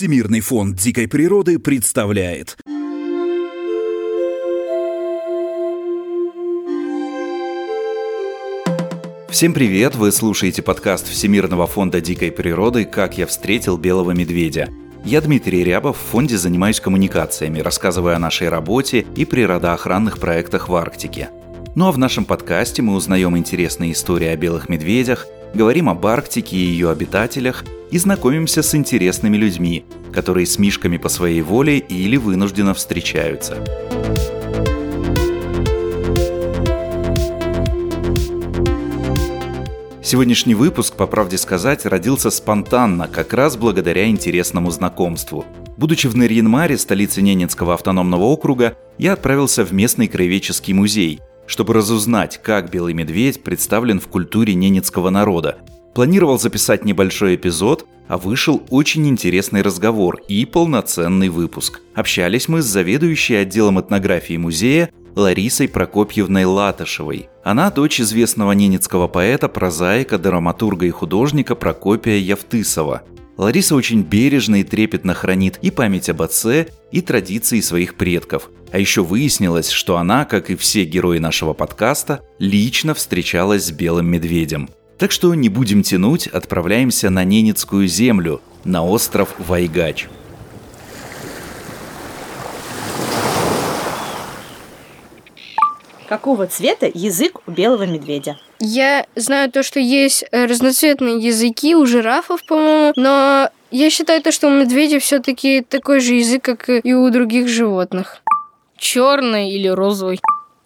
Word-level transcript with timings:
Всемирный 0.00 0.40
фонд 0.40 0.76
дикой 0.76 1.08
природы 1.08 1.58
представляет 1.58 2.56
Всем 9.28 9.52
привет! 9.52 9.96
Вы 9.96 10.10
слушаете 10.10 10.62
подкаст 10.62 11.06
Всемирного 11.06 11.66
фонда 11.66 12.00
дикой 12.00 12.32
природы 12.32 12.86
«Как 12.86 13.18
я 13.18 13.26
встретил 13.26 13.76
белого 13.76 14.12
медведя». 14.12 14.70
Я 15.04 15.20
Дмитрий 15.20 15.62
Рябов, 15.64 15.98
в 15.98 16.12
фонде 16.12 16.38
занимаюсь 16.38 16.80
коммуникациями, 16.80 17.60
рассказывая 17.60 18.16
о 18.16 18.18
нашей 18.18 18.48
работе 18.48 19.04
и 19.14 19.26
природоохранных 19.26 20.18
проектах 20.18 20.70
в 20.70 20.76
Арктике. 20.76 21.28
Ну 21.76 21.86
а 21.86 21.92
в 21.92 21.98
нашем 21.98 22.24
подкасте 22.24 22.82
мы 22.82 22.94
узнаем 22.94 23.38
интересные 23.38 23.92
истории 23.92 24.26
о 24.26 24.36
белых 24.36 24.68
медведях, 24.68 25.28
говорим 25.54 25.88
об 25.88 26.04
Арктике 26.04 26.56
и 26.56 26.58
ее 26.58 26.90
обитателях 26.90 27.64
и 27.92 27.98
знакомимся 27.98 28.64
с 28.64 28.74
интересными 28.74 29.36
людьми, 29.36 29.84
которые 30.12 30.46
с 30.46 30.58
мишками 30.58 30.96
по 30.96 31.08
своей 31.08 31.42
воле 31.42 31.78
или 31.78 32.16
вынужденно 32.16 32.74
встречаются. 32.74 33.64
Сегодняшний 40.02 40.56
выпуск, 40.56 40.96
по 40.96 41.06
правде 41.06 41.38
сказать, 41.38 41.86
родился 41.86 42.30
спонтанно, 42.30 43.06
как 43.06 43.32
раз 43.32 43.56
благодаря 43.56 44.08
интересному 44.08 44.72
знакомству. 44.72 45.44
Будучи 45.76 46.08
в 46.08 46.16
Нарьинмаре, 46.16 46.76
столице 46.76 47.22
Ненецкого 47.22 47.74
автономного 47.74 48.24
округа, 48.24 48.76
я 48.98 49.12
отправился 49.12 49.64
в 49.64 49.72
местный 49.72 50.08
краеведческий 50.08 50.74
музей, 50.74 51.20
чтобы 51.46 51.74
разузнать, 51.74 52.40
как 52.42 52.70
белый 52.70 52.94
медведь 52.94 53.42
представлен 53.42 54.00
в 54.00 54.08
культуре 54.08 54.54
ненецкого 54.54 55.10
народа, 55.10 55.58
Планировал 55.94 56.38
записать 56.38 56.84
небольшой 56.84 57.34
эпизод, 57.34 57.86
а 58.06 58.16
вышел 58.16 58.62
очень 58.70 59.08
интересный 59.08 59.62
разговор 59.62 60.20
и 60.28 60.44
полноценный 60.44 61.28
выпуск. 61.28 61.80
Общались 61.94 62.48
мы 62.48 62.62
с 62.62 62.66
заведующей 62.66 63.40
отделом 63.40 63.80
этнографии 63.80 64.36
музея 64.36 64.90
Ларисой 65.16 65.68
Прокопьевной 65.68 66.44
Латышевой. 66.44 67.28
Она 67.42 67.70
дочь 67.70 68.00
известного 68.00 68.52
ненецкого 68.52 69.08
поэта, 69.08 69.48
прозаика, 69.48 70.18
драматурга 70.18 70.86
и 70.86 70.90
художника 70.90 71.56
Прокопия 71.56 72.18
Явтысова. 72.18 73.02
Лариса 73.36 73.74
очень 73.74 74.02
бережно 74.02 74.60
и 74.60 74.64
трепетно 74.64 75.14
хранит 75.14 75.58
и 75.62 75.70
память 75.70 76.08
об 76.08 76.22
отце, 76.22 76.68
и 76.92 77.00
традиции 77.00 77.60
своих 77.60 77.96
предков. 77.96 78.50
А 78.72 78.78
еще 78.78 79.02
выяснилось, 79.02 79.70
что 79.70 79.96
она, 79.96 80.24
как 80.24 80.50
и 80.50 80.56
все 80.56 80.84
герои 80.84 81.18
нашего 81.18 81.54
подкаста, 81.54 82.20
лично 82.38 82.94
встречалась 82.94 83.66
с 83.66 83.70
белым 83.72 84.06
медведем. 84.06 84.70
Так 84.96 85.10
что 85.10 85.34
не 85.34 85.48
будем 85.48 85.82
тянуть, 85.82 86.26
отправляемся 86.26 87.10
на 87.10 87.24
Ненецкую 87.24 87.88
землю, 87.88 88.40
на 88.64 88.84
остров 88.84 89.34
Вайгач. 89.38 90.08
Какого 96.06 96.48
цвета 96.48 96.90
язык 96.92 97.38
у 97.46 97.52
белого 97.52 97.86
медведя? 97.86 98.36
Я 98.58 99.06
знаю 99.14 99.50
то, 99.50 99.62
что 99.62 99.78
есть 99.78 100.24
э, 100.32 100.46
разноцветные 100.46 101.18
языки 101.18 101.76
у 101.76 101.86
жирафов, 101.86 102.44
по-моему, 102.44 102.92
но 102.96 103.48
я 103.70 103.90
считаю 103.90 104.20
то, 104.20 104.32
что 104.32 104.48
у 104.48 104.50
медведя 104.50 104.98
все-таки 104.98 105.60
такой 105.62 106.00
же 106.00 106.14
язык, 106.14 106.42
как 106.42 106.68
и 106.68 106.94
у 106.94 107.08
других 107.10 107.46
животных. 107.46 108.19
Черный 108.80 109.50
или 109.50 109.68
розовый? 109.68 110.22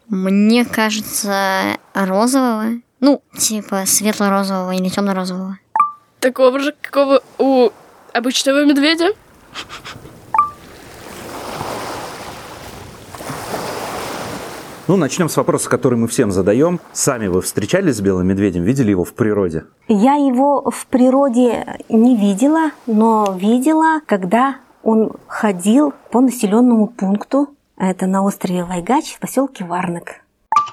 Мне 0.08 0.64
кажется, 0.64 1.76
розового. 1.94 2.80
Ну, 3.00 3.20
типа 3.36 3.82
светло-розового 3.86 4.70
или 4.70 4.88
темно-розового. 4.88 5.58
Такого 6.20 6.60
же, 6.60 6.72
какого 6.80 7.22
у 7.38 7.70
обычного 8.12 8.64
медведя? 8.64 9.08
Ну, 14.86 14.96
начнем 14.96 15.28
с 15.28 15.36
вопроса, 15.36 15.68
который 15.68 15.98
мы 15.98 16.06
всем 16.06 16.30
задаем. 16.30 16.78
Сами 16.92 17.26
вы 17.26 17.42
встречались 17.42 17.96
с 17.96 18.00
белым 18.00 18.28
медведем? 18.28 18.62
Видели 18.62 18.90
его 18.90 19.02
в 19.02 19.12
природе? 19.14 19.64
Я 19.88 20.14
его 20.14 20.70
в 20.70 20.86
природе 20.86 21.80
не 21.88 22.16
видела, 22.16 22.70
но 22.86 23.36
видела, 23.36 24.02
когда 24.06 24.58
он 24.84 25.10
ходил 25.26 25.92
по 26.12 26.20
населенному 26.20 26.86
пункту. 26.86 27.48
Это 27.76 28.06
на 28.06 28.22
острове 28.22 28.64
Вайгач 28.64 29.14
в 29.14 29.18
поселке 29.20 29.64
Варнак. 29.64 30.24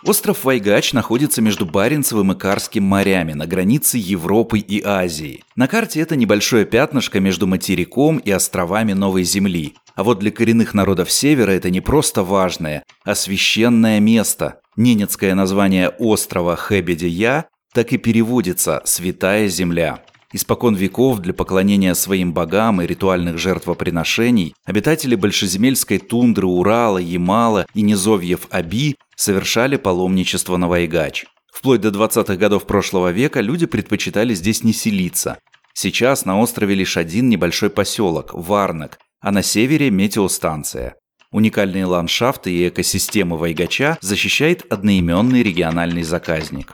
Остров 0.04 0.44
Вайгач 0.44 0.94
находится 0.94 1.42
между 1.42 1.66
Баренцевым 1.66 2.32
и 2.32 2.36
Карским 2.36 2.84
морями 2.84 3.34
на 3.34 3.46
границе 3.46 3.98
Европы 3.98 4.60
и 4.60 4.82
Азии. 4.84 5.44
На 5.56 5.68
карте 5.68 6.00
это 6.02 6.16
небольшое 6.16 6.66
пятнышко 6.66 7.20
между 7.20 7.46
материком 7.46 8.18
и 8.18 8.32
островами 8.32 8.94
Новой 8.94 9.24
Земли. 9.24 9.76
А 9.96 10.04
вот 10.04 10.20
для 10.20 10.32
коренных 10.32 10.74
народов 10.74 11.12
Севера 11.12 11.52
это 11.52 11.70
не 11.70 11.82
просто 11.82 12.24
важное, 12.24 12.84
а 13.04 13.14
священное 13.14 14.00
место. 14.00 14.62
Ненецкое 14.76 15.36
название 15.36 15.90
острова 15.90 16.56
Хебедия 16.56 17.46
так 17.74 17.94
и 17.94 17.98
переводится 17.98 18.82
«святая 18.86 19.48
земля». 19.48 20.00
Испокон 20.34 20.76
веков 20.76 21.20
для 21.20 21.34
поклонения 21.34 21.94
своим 21.94 22.34
богам 22.34 22.82
и 22.82 22.88
ритуальных 22.88 23.38
жертвоприношений 23.38 24.56
обитатели 24.66 25.16
большеземельской 25.16 25.98
тундры 25.98 26.48
Урала, 26.48 27.00
Ямала 27.00 27.66
и 27.74 27.82
низовьев 27.82 28.48
Аби 28.50 28.96
совершали 29.18 29.76
паломничество 29.76 30.56
на 30.56 30.70
Вайгач. 30.70 31.26
Вплоть 31.54 31.82
до 31.82 31.90
20-х 31.90 32.38
годов 32.38 32.66
прошлого 32.66 33.12
века 33.12 33.42
люди 33.42 33.66
предпочитали 33.66 34.34
здесь 34.34 34.64
не 34.64 34.72
селиться. 34.72 35.38
Сейчас 35.74 36.26
на 36.26 36.40
острове 36.40 36.76
лишь 36.76 36.96
один 36.96 37.28
небольшой 37.28 37.70
поселок– 37.70 38.32
Варнак, 38.34 39.00
а 39.20 39.32
на 39.32 39.44
севере– 39.44 39.90
метеостанция. 39.92 40.96
Уникальные 41.32 41.86
ландшафты 41.86 42.52
и 42.52 42.70
экосистемы 42.70 43.38
Вайгача 43.38 43.98
защищает 44.02 44.66
одноименный 44.72 45.44
региональный 45.44 46.04
заказник. 46.04 46.74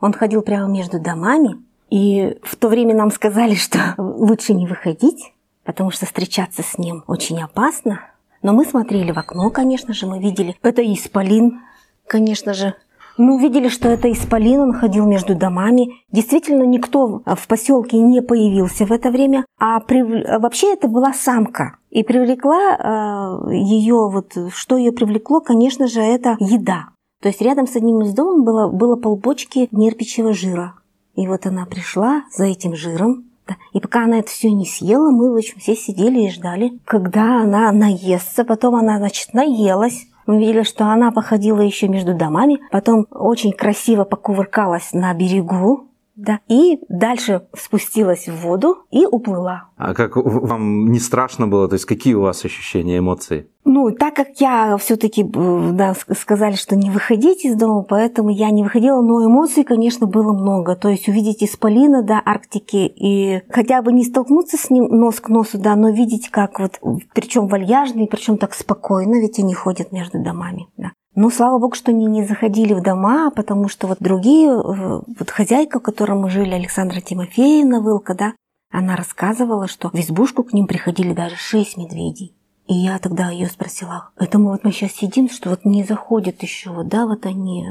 Он 0.00 0.12
ходил 0.12 0.42
прямо 0.42 0.68
между 0.68 1.00
домами, 1.00 1.56
и 1.92 2.38
в 2.42 2.56
то 2.56 2.68
время 2.68 2.94
нам 2.94 3.10
сказали, 3.10 3.54
что 3.54 3.94
лучше 3.98 4.54
не 4.54 4.66
выходить, 4.66 5.34
потому 5.62 5.90
что 5.90 6.06
встречаться 6.06 6.62
с 6.62 6.78
ним 6.78 7.04
очень 7.06 7.38
опасно. 7.42 8.00
Но 8.40 8.54
мы 8.54 8.64
смотрели 8.64 9.12
в 9.12 9.18
окно, 9.18 9.50
конечно 9.50 9.92
же, 9.92 10.06
мы 10.06 10.18
видели, 10.18 10.56
это 10.62 10.80
исполин, 10.82 11.60
конечно 12.06 12.54
же. 12.54 12.74
Мы 13.18 13.34
увидели, 13.34 13.68
что 13.68 13.90
это 13.90 14.10
исполин, 14.10 14.60
он 14.60 14.72
ходил 14.72 15.06
между 15.06 15.34
домами. 15.34 15.92
Действительно, 16.10 16.62
никто 16.62 17.20
в 17.26 17.46
поселке 17.46 17.98
не 17.98 18.22
появился 18.22 18.86
в 18.86 18.90
это 18.90 19.10
время, 19.10 19.44
а 19.60 19.78
прив... 19.80 20.06
вообще 20.40 20.72
это 20.72 20.88
была 20.88 21.12
самка. 21.12 21.76
И 21.90 22.02
привлекла 22.02 23.42
э, 23.50 23.54
ее, 23.54 24.08
вот 24.10 24.32
что 24.50 24.78
ее 24.78 24.92
привлекло, 24.92 25.42
конечно 25.42 25.88
же, 25.88 26.00
это 26.00 26.38
еда. 26.40 26.88
То 27.20 27.28
есть 27.28 27.42
рядом 27.42 27.66
с 27.66 27.76
одним 27.76 28.00
из 28.00 28.14
домов 28.14 28.42
было, 28.42 28.68
было 28.72 28.96
полбочки 28.96 29.68
нерпичьего 29.72 30.32
жира. 30.32 30.76
И 31.14 31.26
вот 31.26 31.46
она 31.46 31.66
пришла 31.66 32.24
за 32.34 32.44
этим 32.44 32.74
жиром, 32.74 33.24
да, 33.46 33.56
и 33.72 33.80
пока 33.80 34.04
она 34.04 34.20
это 34.20 34.28
все 34.30 34.50
не 34.50 34.64
съела, 34.64 35.10
мы, 35.10 35.32
в 35.32 35.36
общем, 35.36 35.58
все 35.58 35.74
сидели 35.74 36.20
и 36.20 36.30
ждали, 36.30 36.78
когда 36.84 37.40
она 37.40 37.72
наестся. 37.72 38.44
Потом 38.44 38.76
она, 38.76 38.98
значит, 38.98 39.34
наелась. 39.34 40.06
Мы 40.26 40.38
видели, 40.38 40.62
что 40.62 40.86
она 40.86 41.10
походила 41.10 41.60
еще 41.60 41.88
между 41.88 42.14
домами, 42.14 42.60
потом 42.70 43.06
очень 43.10 43.52
красиво 43.52 44.04
покувыркалась 44.04 44.92
на 44.92 45.12
берегу, 45.14 45.88
да, 46.14 46.40
и 46.48 46.80
дальше 46.88 47.46
спустилась 47.56 48.28
в 48.28 48.36
воду 48.42 48.78
и 48.90 49.06
уплыла. 49.06 49.70
А 49.76 49.94
как 49.94 50.16
вам 50.16 50.86
не 50.92 50.98
страшно 50.98 51.46
было? 51.46 51.68
То 51.68 51.74
есть 51.74 51.86
какие 51.86 52.14
у 52.14 52.22
вас 52.22 52.44
ощущения, 52.44 52.98
эмоции? 52.98 53.48
Ну, 53.64 53.92
так 53.92 54.14
как 54.14 54.28
я 54.40 54.76
все-таки 54.76 55.22
э, 55.22 55.70
да, 55.72 55.94
сказали, 56.18 56.54
что 56.54 56.76
не 56.76 56.90
выходить 56.90 57.44
из 57.44 57.54
дома, 57.54 57.82
поэтому 57.82 58.30
я 58.30 58.50
не 58.50 58.64
выходила, 58.64 59.00
но 59.00 59.24
эмоций, 59.24 59.62
конечно, 59.62 60.06
было 60.06 60.32
много. 60.32 60.74
То 60.74 60.88
есть 60.88 61.08
увидеть 61.08 61.44
исполина, 61.44 62.02
да, 62.02 62.20
Арктики, 62.24 62.92
и 62.94 63.42
хотя 63.48 63.80
бы 63.80 63.92
не 63.92 64.04
столкнуться 64.04 64.56
с 64.56 64.68
ним 64.68 64.84
нос 64.88 65.20
к 65.20 65.28
носу, 65.28 65.58
да, 65.58 65.76
но 65.76 65.90
видеть, 65.90 66.28
как 66.28 66.58
вот, 66.58 66.80
причем 67.14 67.46
вальяжный, 67.46 68.08
причем 68.08 68.36
так 68.36 68.54
спокойно, 68.54 69.20
ведь 69.20 69.38
они 69.38 69.54
ходят 69.54 69.92
между 69.92 70.22
домами, 70.22 70.66
да. 70.76 70.92
Но 71.14 71.28
слава 71.28 71.58
богу, 71.58 71.74
что 71.74 71.90
они 71.90 72.06
не 72.06 72.24
заходили 72.24 72.72
в 72.72 72.82
дома, 72.82 73.30
потому 73.30 73.68
что 73.68 73.86
вот 73.86 73.98
другие, 74.00 74.50
э, 74.50 75.00
вот 75.06 75.30
хозяйка, 75.30 75.78
в 75.78 75.82
которой 75.82 76.18
мы 76.18 76.30
жили, 76.30 76.54
Александра 76.54 77.00
Тимофеевна 77.00 77.80
Вылка, 77.80 78.14
да, 78.14 78.32
она 78.70 78.96
рассказывала, 78.96 79.68
что 79.68 79.90
в 79.90 79.94
избушку 79.94 80.42
к 80.42 80.54
ним 80.54 80.66
приходили 80.66 81.12
даже 81.12 81.36
шесть 81.36 81.76
медведей. 81.76 82.34
И 82.66 82.74
я 82.74 82.98
тогда 82.98 83.28
ее 83.28 83.48
спросила, 83.48 84.10
это 84.16 84.38
мы 84.38 84.52
вот 84.52 84.64
мы 84.64 84.72
сейчас 84.72 84.92
сидим, 84.92 85.28
что 85.28 85.50
вот 85.50 85.66
не 85.66 85.84
заходят 85.84 86.42
еще, 86.42 86.70
вот, 86.70 86.88
да, 86.88 87.06
вот 87.06 87.26
они 87.26 87.66
э, 87.66 87.70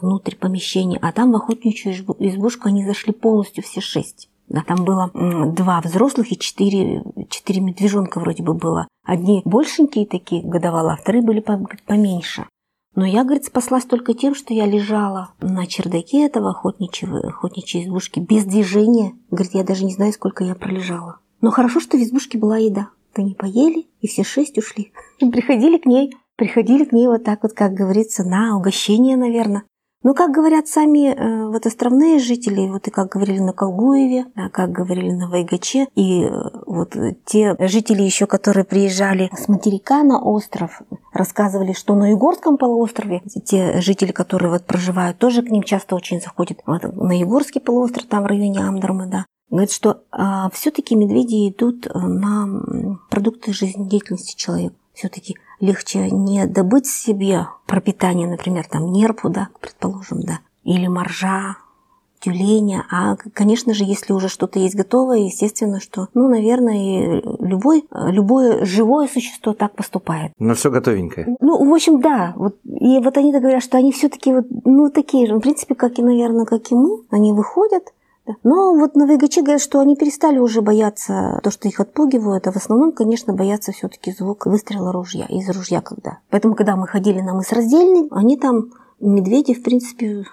внутрь 0.00 0.36
помещения, 0.36 0.98
а 1.02 1.12
там 1.12 1.32
в 1.32 1.36
охотничью 1.36 1.92
избушку 1.92 2.68
они 2.68 2.86
зашли 2.86 3.12
полностью 3.12 3.62
все 3.62 3.82
шесть. 3.82 4.30
Да, 4.48 4.62
там 4.66 4.84
было 4.84 5.12
два 5.14 5.80
взрослых 5.80 6.32
и 6.32 6.38
четыре, 6.38 7.04
четыре 7.28 7.60
медвежонка 7.60 8.18
вроде 8.18 8.42
бы 8.42 8.54
было. 8.54 8.88
Одни 9.06 9.42
большенькие 9.44 10.06
такие 10.06 10.42
годовала, 10.42 10.94
а 10.94 10.96
вторые 10.96 11.22
были 11.22 11.38
поменьше. 11.86 12.46
Но 12.94 13.06
я, 13.06 13.24
говорит, 13.24 13.44
спаслась 13.44 13.84
только 13.84 14.14
тем, 14.14 14.34
что 14.34 14.52
я 14.52 14.66
лежала 14.66 15.32
на 15.40 15.66
чердаке 15.66 16.26
этого 16.26 16.50
охотничьего, 16.50 17.20
охотничьей 17.20 17.84
избушки 17.84 18.18
без 18.18 18.44
движения. 18.44 19.12
Говорит, 19.30 19.54
я 19.54 19.64
даже 19.64 19.84
не 19.84 19.92
знаю, 19.92 20.12
сколько 20.12 20.44
я 20.44 20.54
пролежала. 20.54 21.18
Но 21.40 21.50
хорошо, 21.50 21.80
что 21.80 21.96
в 21.96 22.02
избушке 22.02 22.38
была 22.38 22.58
еда. 22.58 22.90
Они 23.14 23.34
поели, 23.34 23.86
и 24.00 24.08
все 24.08 24.24
шесть 24.24 24.58
ушли. 24.58 24.92
И 25.18 25.26
приходили 25.30 25.78
к 25.78 25.86
ней, 25.86 26.14
приходили 26.36 26.84
к 26.84 26.92
ней 26.92 27.06
вот 27.06 27.24
так 27.24 27.42
вот, 27.42 27.52
как 27.52 27.72
говорится, 27.72 28.24
на 28.24 28.56
угощение, 28.56 29.16
наверное. 29.16 29.64
Ну, 30.02 30.14
как 30.14 30.30
говорят 30.30 30.66
сами 30.66 31.14
э, 31.14 31.46
вот 31.48 31.66
островные 31.66 32.18
жители, 32.18 32.68
вот 32.68 32.88
и 32.88 32.90
как 32.90 33.08
говорили 33.10 33.38
на 33.38 33.52
Колгуеве, 33.52 34.26
а 34.34 34.48
как 34.48 34.72
говорили 34.72 35.10
на 35.10 35.28
Вайгаче, 35.28 35.88
и 35.94 36.24
э, 36.24 36.30
вот 36.66 36.96
те 37.26 37.54
жители 37.58 38.02
еще, 38.02 38.26
которые 38.26 38.64
приезжали 38.64 39.30
с 39.36 39.46
материка 39.48 40.02
на 40.02 40.18
остров, 40.18 40.80
рассказывали, 41.12 41.74
что 41.74 41.94
на 41.94 42.12
Югорском 42.12 42.56
полуострове 42.56 43.20
те 43.44 43.82
жители, 43.82 44.10
которые 44.10 44.50
вот 44.50 44.64
проживают, 44.64 45.18
тоже 45.18 45.42
к 45.42 45.50
ним 45.50 45.62
часто 45.62 45.96
очень 45.96 46.20
заходят. 46.22 46.60
Вот 46.64 46.82
на 46.96 47.18
Югорский 47.18 47.60
полуостров, 47.60 48.06
там 48.06 48.22
в 48.22 48.26
районе 48.26 48.60
Амдорма, 48.60 49.06
да. 49.06 49.26
Говорит, 49.50 49.72
что 49.72 50.04
а, 50.12 50.48
все-таки 50.50 50.94
медведи 50.94 51.50
идут 51.50 51.86
э, 51.86 51.98
на 51.98 52.48
продукты 53.10 53.52
жизнедеятельности 53.52 54.34
человека. 54.34 54.76
Все-таки 54.94 55.36
легче 55.60 56.10
не 56.10 56.46
добыть 56.46 56.86
себе 56.86 57.46
пропитание, 57.66 58.28
например, 58.28 58.66
там 58.66 58.92
нерпу, 58.92 59.28
да, 59.28 59.48
предположим, 59.60 60.20
да, 60.22 60.40
или 60.64 60.86
моржа, 60.86 61.56
тюленя, 62.20 62.84
а, 62.90 63.16
конечно 63.32 63.74
же, 63.74 63.84
если 63.84 64.12
уже 64.12 64.28
что-то 64.28 64.58
есть 64.58 64.76
готовое, 64.76 65.20
естественно, 65.20 65.80
что, 65.80 66.08
ну, 66.14 66.28
наверное, 66.28 67.22
любой, 67.40 67.84
любое 67.90 68.64
живое 68.64 69.08
существо 69.08 69.54
так 69.54 69.74
поступает. 69.74 70.32
Но 70.38 70.54
все 70.54 70.70
готовенькое. 70.70 71.34
Ну, 71.40 71.68
в 71.68 71.74
общем, 71.74 72.00
да. 72.00 72.34
Вот, 72.36 72.56
и 72.64 72.98
вот 72.98 73.16
они 73.16 73.32
говорят, 73.32 73.62
что 73.62 73.78
они 73.78 73.90
все-таки 73.92 74.32
вот, 74.32 74.44
ну, 74.64 74.90
такие 74.90 75.26
же, 75.26 75.34
в 75.34 75.40
принципе, 75.40 75.74
как 75.74 75.98
и, 75.98 76.02
наверное, 76.02 76.44
как 76.44 76.70
и 76.70 76.74
мы, 76.74 77.00
они 77.10 77.32
выходят, 77.32 77.84
но 78.42 78.74
вот 78.74 78.94
на 78.94 79.06
ВГЧ 79.06 79.38
говорят, 79.38 79.60
что 79.60 79.80
они 79.80 79.96
перестали 79.96 80.38
уже 80.38 80.62
бояться 80.62 81.40
то, 81.42 81.50
что 81.50 81.68
их 81.68 81.80
отпугивают, 81.80 82.46
а 82.46 82.52
в 82.52 82.56
основном, 82.56 82.92
конечно, 82.92 83.32
боятся 83.32 83.72
все-таки 83.72 84.12
звук 84.12 84.46
выстрела 84.46 84.92
ружья, 84.92 85.26
из 85.26 85.48
ружья 85.48 85.80
когда. 85.80 86.18
Поэтому, 86.30 86.54
когда 86.54 86.76
мы 86.76 86.86
ходили 86.86 87.20
на 87.20 87.34
мыс 87.34 87.52
раздельный, 87.52 88.08
они 88.10 88.36
там, 88.36 88.70
медведи, 89.00 89.54
в 89.54 89.62
принципе, 89.62 90.24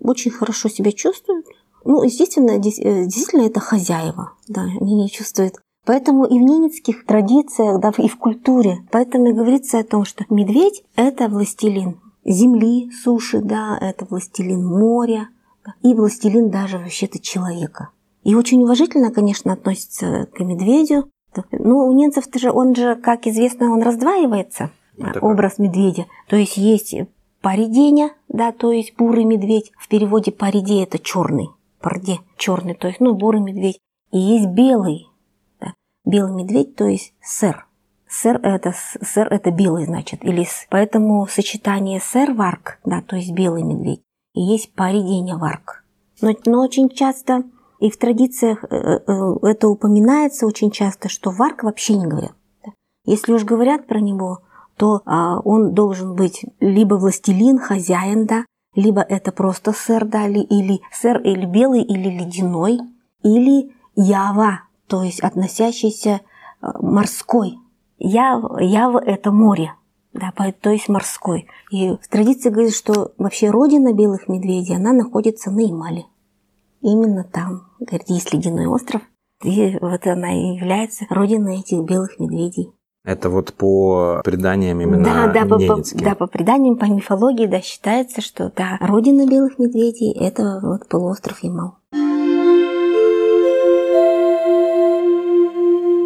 очень 0.00 0.30
хорошо 0.30 0.68
себя 0.68 0.92
чувствуют. 0.92 1.46
Ну, 1.84 2.02
естественно, 2.02 2.50
э, 2.50 2.58
действительно, 2.58 3.42
это 3.42 3.58
хозяева, 3.58 4.32
да, 4.48 4.62
они 4.62 4.94
не 4.94 5.10
чувствуют 5.10 5.54
Поэтому 5.86 6.26
и 6.26 6.38
в 6.38 6.42
ненецких 6.42 7.06
традициях, 7.06 7.80
да, 7.80 7.90
и 7.96 8.08
в 8.08 8.18
культуре, 8.18 8.86
поэтому 8.90 9.30
и 9.30 9.32
говорится 9.32 9.78
о 9.78 9.84
том, 9.84 10.04
что 10.04 10.24
медведь– 10.28 10.84
это 10.94 11.28
властелин 11.28 11.98
земли, 12.24 12.90
суши, 12.92 13.40
да, 13.40 13.78
это 13.80 14.04
властелин 14.04 14.64
моря, 14.64 15.28
и 15.82 15.94
властелин 15.94 16.50
даже 16.50 16.78
вообще-то 16.78 17.18
человека. 17.18 17.90
И 18.22 18.34
очень 18.34 18.62
уважительно, 18.62 19.10
конечно, 19.10 19.52
относится 19.52 20.26
к 20.34 20.40
медведю. 20.40 21.10
Ну, 21.52 21.86
у 21.86 21.92
немцев 21.92 22.24
же, 22.34 22.50
он 22.50 22.74
же, 22.74 22.96
как 22.96 23.26
известно, 23.26 23.72
он 23.72 23.82
раздваивается, 23.82 24.70
Это 24.98 25.20
образ 25.20 25.58
медведя. 25.58 26.06
То 26.28 26.36
есть 26.36 26.56
есть 26.56 26.94
париденя, 27.40 28.12
да, 28.28 28.52
то 28.52 28.72
есть 28.72 28.94
бурый 28.96 29.24
медведь. 29.24 29.72
В 29.78 29.88
переводе 29.88 30.32
париде 30.32 30.82
это 30.82 30.98
черный, 30.98 31.48
парде 31.80 32.18
черный, 32.36 32.74
то 32.74 32.88
есть, 32.88 33.00
ну, 33.00 33.14
бурый 33.14 33.40
медведь. 33.40 33.78
И 34.10 34.18
есть 34.18 34.48
белый, 34.48 35.08
да, 35.60 35.74
белый 36.04 36.34
медведь, 36.34 36.74
то 36.76 36.86
есть 36.86 37.14
сэр. 37.22 37.66
Сэр 38.08 38.40
это, 38.42 38.74
сэр 38.74 39.32
это 39.32 39.52
белый, 39.52 39.86
значит, 39.86 40.24
или 40.24 40.44
поэтому 40.68 41.28
сочетание 41.28 42.00
сэр-варк, 42.00 42.80
да, 42.84 43.02
то 43.02 43.14
есть 43.14 43.30
белый 43.30 43.62
медведь, 43.62 44.02
и 44.34 44.40
есть 44.40 44.74
паридень 44.74 45.34
варк. 45.36 45.84
Но, 46.20 46.32
но 46.46 46.62
очень 46.62 46.88
часто 46.88 47.44
и 47.80 47.90
в 47.90 47.96
традициях 47.96 48.64
э, 48.64 48.76
э, 48.76 49.34
это 49.42 49.68
упоминается 49.68 50.46
очень 50.46 50.70
часто, 50.70 51.08
что 51.08 51.30
варк 51.30 51.62
вообще 51.62 51.94
не 51.94 52.06
говорят. 52.06 52.32
Если 53.06 53.32
уж 53.32 53.44
говорят 53.44 53.86
про 53.86 54.00
него, 54.00 54.40
то 54.76 55.02
а, 55.04 55.40
он 55.40 55.74
должен 55.74 56.14
быть 56.14 56.44
либо 56.60 56.94
властелин, 56.94 57.58
хозяин, 57.58 58.26
да, 58.26 58.44
либо 58.74 59.00
это 59.00 59.32
просто 59.32 59.72
сэр, 59.72 60.04
да, 60.04 60.26
или, 60.26 60.80
сэр, 60.92 61.20
или 61.20 61.46
белый, 61.46 61.82
или 61.82 62.08
ледяной, 62.08 62.80
или 63.22 63.74
ява, 63.96 64.62
то 64.86 65.02
есть 65.02 65.20
относящийся 65.20 66.20
э, 66.62 66.66
морской. 66.80 67.58
Ява, 67.98 68.60
ява– 68.60 69.02
это 69.04 69.32
море, 69.32 69.74
да, 70.12 70.32
то 70.60 70.70
есть 70.70 70.88
морской. 70.88 71.46
И 71.70 71.90
в 71.90 72.08
традиции 72.08 72.50
говорится, 72.50 72.78
что 72.78 73.12
вообще 73.16 73.50
родина 73.50 73.92
белых 73.92 74.28
медведей, 74.28 74.76
она 74.76 74.92
находится 74.92 75.50
на 75.50 75.60
Ямале. 75.60 76.04
Именно 76.82 77.24
там, 77.24 77.68
говорит, 77.78 78.08
есть 78.08 78.32
ледяной 78.32 78.66
остров, 78.66 79.02
и 79.42 79.76
вот 79.80 80.06
она 80.06 80.32
и 80.32 80.56
является 80.56 81.06
родиной 81.10 81.60
этих 81.60 81.82
белых 81.82 82.18
медведей. 82.18 82.72
Это 83.04 83.30
вот 83.30 83.54
по 83.54 84.20
преданиям 84.24 84.80
именно 84.80 85.04
да, 85.04 85.26
да, 85.28 85.46
по, 85.46 85.58
по, 85.58 85.82
да, 85.94 86.14
по 86.14 86.26
преданиям, 86.26 86.76
по 86.76 86.84
мифологии, 86.84 87.46
да, 87.46 87.60
считается, 87.62 88.20
что 88.20 88.52
да, 88.54 88.76
родина 88.80 89.26
белых 89.26 89.58
медведей– 89.58 90.12
это 90.20 90.60
вот 90.62 90.86
полуостров 90.86 91.42
Ямал. 91.42 91.76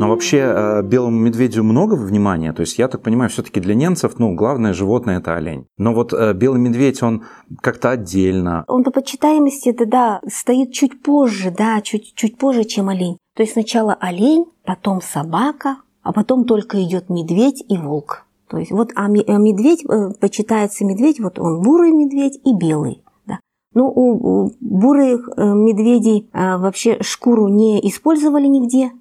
Но 0.05 0.11
вообще 0.11 0.39
э, 0.39 0.83
белому 0.83 1.19
медведю 1.19 1.65
много 1.65 1.95
внимания. 1.95 2.53
То 2.53 2.61
есть 2.61 2.79
я 2.79 2.89
так 2.89 3.01
понимаю, 3.01 3.31
все-таки 3.31 3.59
для 3.59 3.75
немцев, 3.75 4.19
ну, 4.19 4.35
главное 4.35 4.75
животное 4.75 5.19
это 5.19 5.35
олень. 5.35 5.65
Но 5.79 5.95
вот 5.95 6.12
э, 6.12 6.35
белый 6.35 6.61
медведь, 6.61 7.03
он 7.03 7.25
как-то 7.62 7.93
отдельно. 7.93 8.65
Он 8.69 8.85
по 8.85 8.91
почитаемости, 8.91 9.73
да, 9.73 9.87
да, 9.87 10.21
стоит 10.29 10.73
чуть 10.73 11.03
позже, 11.03 11.51
да, 11.56 11.81
чуть, 11.81 12.15
чуть 12.15 12.37
позже, 12.37 12.65
чем 12.65 12.91
олень. 12.91 13.17
То 13.35 13.45
есть 13.45 13.55
сначала 13.55 13.95
олень, 13.95 14.45
потом 14.67 15.01
собака, 15.01 15.79
а 16.03 16.12
потом 16.12 16.45
только 16.45 16.83
идет 16.83 17.09
медведь 17.09 17.65
и 17.67 17.79
волк. 17.79 18.27
То 18.51 18.59
есть 18.59 18.73
вот, 18.73 18.91
а, 18.95 19.06
а 19.06 19.09
медведь, 19.09 19.87
э, 19.87 20.11
почитается 20.21 20.85
медведь, 20.85 21.19
вот 21.19 21.39
он 21.39 21.62
бурый 21.62 21.93
медведь 21.93 22.39
и 22.45 22.55
белый. 22.55 23.03
Да. 23.25 23.41
Ну, 23.73 23.87
у, 23.87 24.53
бурых 24.61 25.31
медведей 25.39 26.29
вообще 26.35 26.99
шкуру 27.01 27.49
не 27.49 27.81
использовали 27.89 28.47
нигде, 28.49 28.93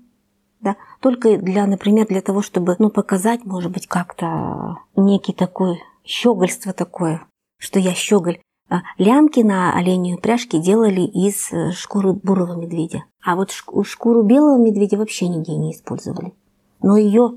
только 1.04 1.38
для, 1.38 1.68
например, 1.68 2.08
для 2.08 2.22
того, 2.22 2.42
чтобы, 2.42 2.78
ну, 2.80 2.90
показать, 2.90 3.44
может 3.44 3.72
быть, 3.72 3.88
как-то 3.88 4.78
некий 4.96 5.34
такой 5.34 5.84
щегольство 6.06 6.72
такое, 6.72 7.26
что 7.60 7.78
я 7.78 7.94
щеголь. 7.94 8.40
А 8.70 8.80
лямки 8.98 9.42
на 9.42 9.78
оленью 9.78 10.18
пряжке 10.18 10.60
делали 10.60 11.02
из 11.02 11.52
э, 11.52 11.74
шкуры 11.74 12.14
бурого 12.14 12.56
медведя. 12.56 13.04
А 13.22 13.36
вот 13.36 13.52
шкуру 13.52 14.24
белого 14.24 14.58
медведя 14.58 14.98
вообще 14.98 15.28
нигде 15.28 15.58
не 15.58 15.74
использовали. 15.74 16.34
Но 16.82 16.96
ее 16.96 17.34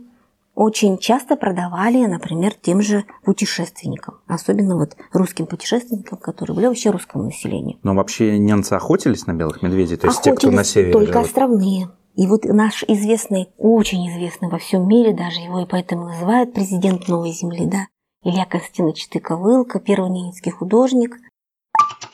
очень 0.55 0.96
часто 0.96 1.35
продавали, 1.35 2.06
например, 2.06 2.55
тем 2.55 2.81
же 2.81 3.05
путешественникам. 3.25 4.20
Особенно 4.29 4.77
вот 4.77 4.96
русским 5.13 5.46
путешественникам, 5.46 6.19
которые 6.19 6.55
были 6.55 6.67
вообще 6.69 6.91
русскому 6.91 7.25
населению. 7.25 7.79
Но 7.82 7.94
вообще 7.96 8.39
немцы 8.39 8.75
охотились 8.75 9.27
на 9.27 9.35
белых 9.35 9.61
медведей? 9.61 9.96
То 9.96 10.06
есть 10.06 10.20
охотились 10.20 10.41
те, 10.41 10.46
кто 10.46 10.56
на 10.56 10.63
севере 10.63 10.93
только 10.93 11.13
живут? 11.15 11.27
островные. 11.27 11.91
И 12.17 12.27
вот 12.27 12.44
наш 12.44 12.82
известный, 12.89 13.49
очень 13.58 14.08
известный 14.08 14.49
во 14.49 14.58
всем 14.58 14.89
мире, 14.89 15.13
даже 15.13 15.41
его 15.41 15.61
и 15.61 15.67
поэтому 15.67 16.06
называют 16.06 16.55
президент 16.55 17.08
Новой 17.08 17.32
Земли, 17.32 17.67
да, 17.67 17.89
Илья 18.25 18.46
Константинович 18.46 19.08
Тыковылко, 19.08 19.81
первый 19.81 20.11
немецкий 20.11 20.51
художник. 20.51 21.19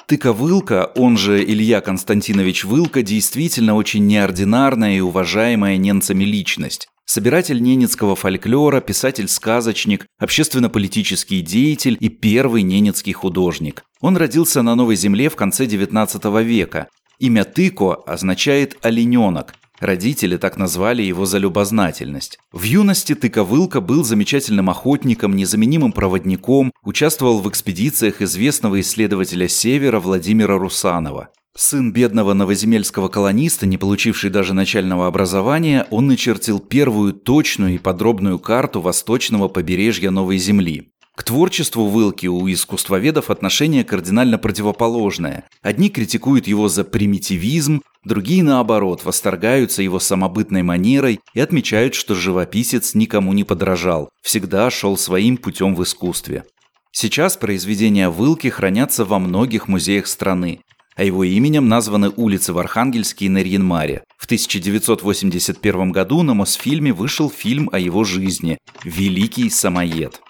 Тыковылко, 0.06 0.90
он 0.96 1.16
же 1.16 1.42
Илья 1.42 1.80
Константинович 1.80 2.64
Вылко, 2.64 3.02
действительно 3.02 3.76
очень 3.76 4.04
неординарная 4.08 4.96
и 4.96 5.00
уважаемая 5.00 5.76
немцами 5.76 6.24
личность. 6.24 6.88
Собиратель 7.04 7.62
ненецкого 7.62 8.16
фольклора, 8.16 8.80
писатель-сказочник, 8.80 10.06
общественно-политический 10.18 11.42
деятель 11.42 11.96
и 12.00 12.08
первый 12.08 12.62
ненецкий 12.62 13.12
художник. 13.12 13.84
Он 14.00 14.16
родился 14.16 14.62
на 14.62 14.74
Новой 14.74 14.96
Земле 14.96 15.28
в 15.28 15.36
конце 15.36 15.66
XIX 15.66 16.42
века. 16.42 16.88
Имя 17.20 17.44
Тыко 17.44 17.94
означает 17.94 18.76
«олененок», 18.82 19.54
Родители 19.82 20.36
так 20.36 20.58
назвали 20.58 21.02
его 21.02 21.26
за 21.26 21.38
любознательность. 21.38 22.38
В 22.52 22.62
юности 22.62 23.16
Тыковылка 23.16 23.80
был 23.80 24.04
замечательным 24.04 24.70
охотником, 24.70 25.34
незаменимым 25.34 25.90
проводником, 25.90 26.72
участвовал 26.84 27.40
в 27.40 27.48
экспедициях 27.48 28.22
известного 28.22 28.80
исследователя 28.80 29.48
Севера 29.48 29.98
Владимира 29.98 30.56
Русанова. 30.56 31.30
Сын 31.56 31.92
бедного 31.92 32.32
новоземельского 32.32 33.08
колониста, 33.08 33.66
не 33.66 33.76
получивший 33.76 34.30
даже 34.30 34.54
начального 34.54 35.08
образования, 35.08 35.88
он 35.90 36.06
начертил 36.06 36.60
первую 36.60 37.12
точную 37.12 37.74
и 37.74 37.78
подробную 37.78 38.38
карту 38.38 38.80
восточного 38.80 39.48
побережья 39.48 40.10
Новой 40.10 40.38
Земли. 40.38 40.92
К 41.16 41.24
творчеству 41.24 41.88
Вылки 41.88 42.26
у 42.26 42.50
искусствоведов 42.50 43.30
отношение 43.30 43.84
кардинально 43.84 44.38
противоположное. 44.38 45.44
Одни 45.60 45.90
критикуют 45.90 46.46
его 46.46 46.68
за 46.68 46.84
примитивизм, 46.84 47.82
другие, 48.04 48.42
наоборот, 48.42 49.04
восторгаются 49.04 49.82
его 49.82 49.98
самобытной 49.98 50.62
манерой 50.62 51.20
и 51.34 51.40
отмечают, 51.40 51.94
что 51.94 52.14
живописец 52.14 52.94
никому 52.94 53.32
не 53.32 53.44
подражал, 53.44 54.10
всегда 54.22 54.70
шел 54.70 54.96
своим 54.96 55.36
путем 55.36 55.74
в 55.74 55.82
искусстве. 55.82 56.44
Сейчас 56.92 57.36
произведения 57.36 58.10
Вылки 58.10 58.48
хранятся 58.48 59.04
во 59.04 59.18
многих 59.18 59.68
музеях 59.68 60.06
страны. 60.06 60.60
а 60.94 61.04
его 61.04 61.24
именем 61.24 61.68
названы 61.68 62.10
улицы 62.16 62.52
в 62.52 62.58
Архангельске 62.58 63.24
и 63.24 63.28
Нарьинмаре. 63.30 64.04
В 64.18 64.26
1981 64.26 65.90
году 65.90 66.22
на 66.22 66.34
Мосфильме 66.34 66.92
вышел 66.92 67.30
фильм 67.30 67.70
о 67.72 67.78
его 67.78 68.04
жизни 68.04 68.58
«Великий 68.84 69.48
самоед». 69.48 70.20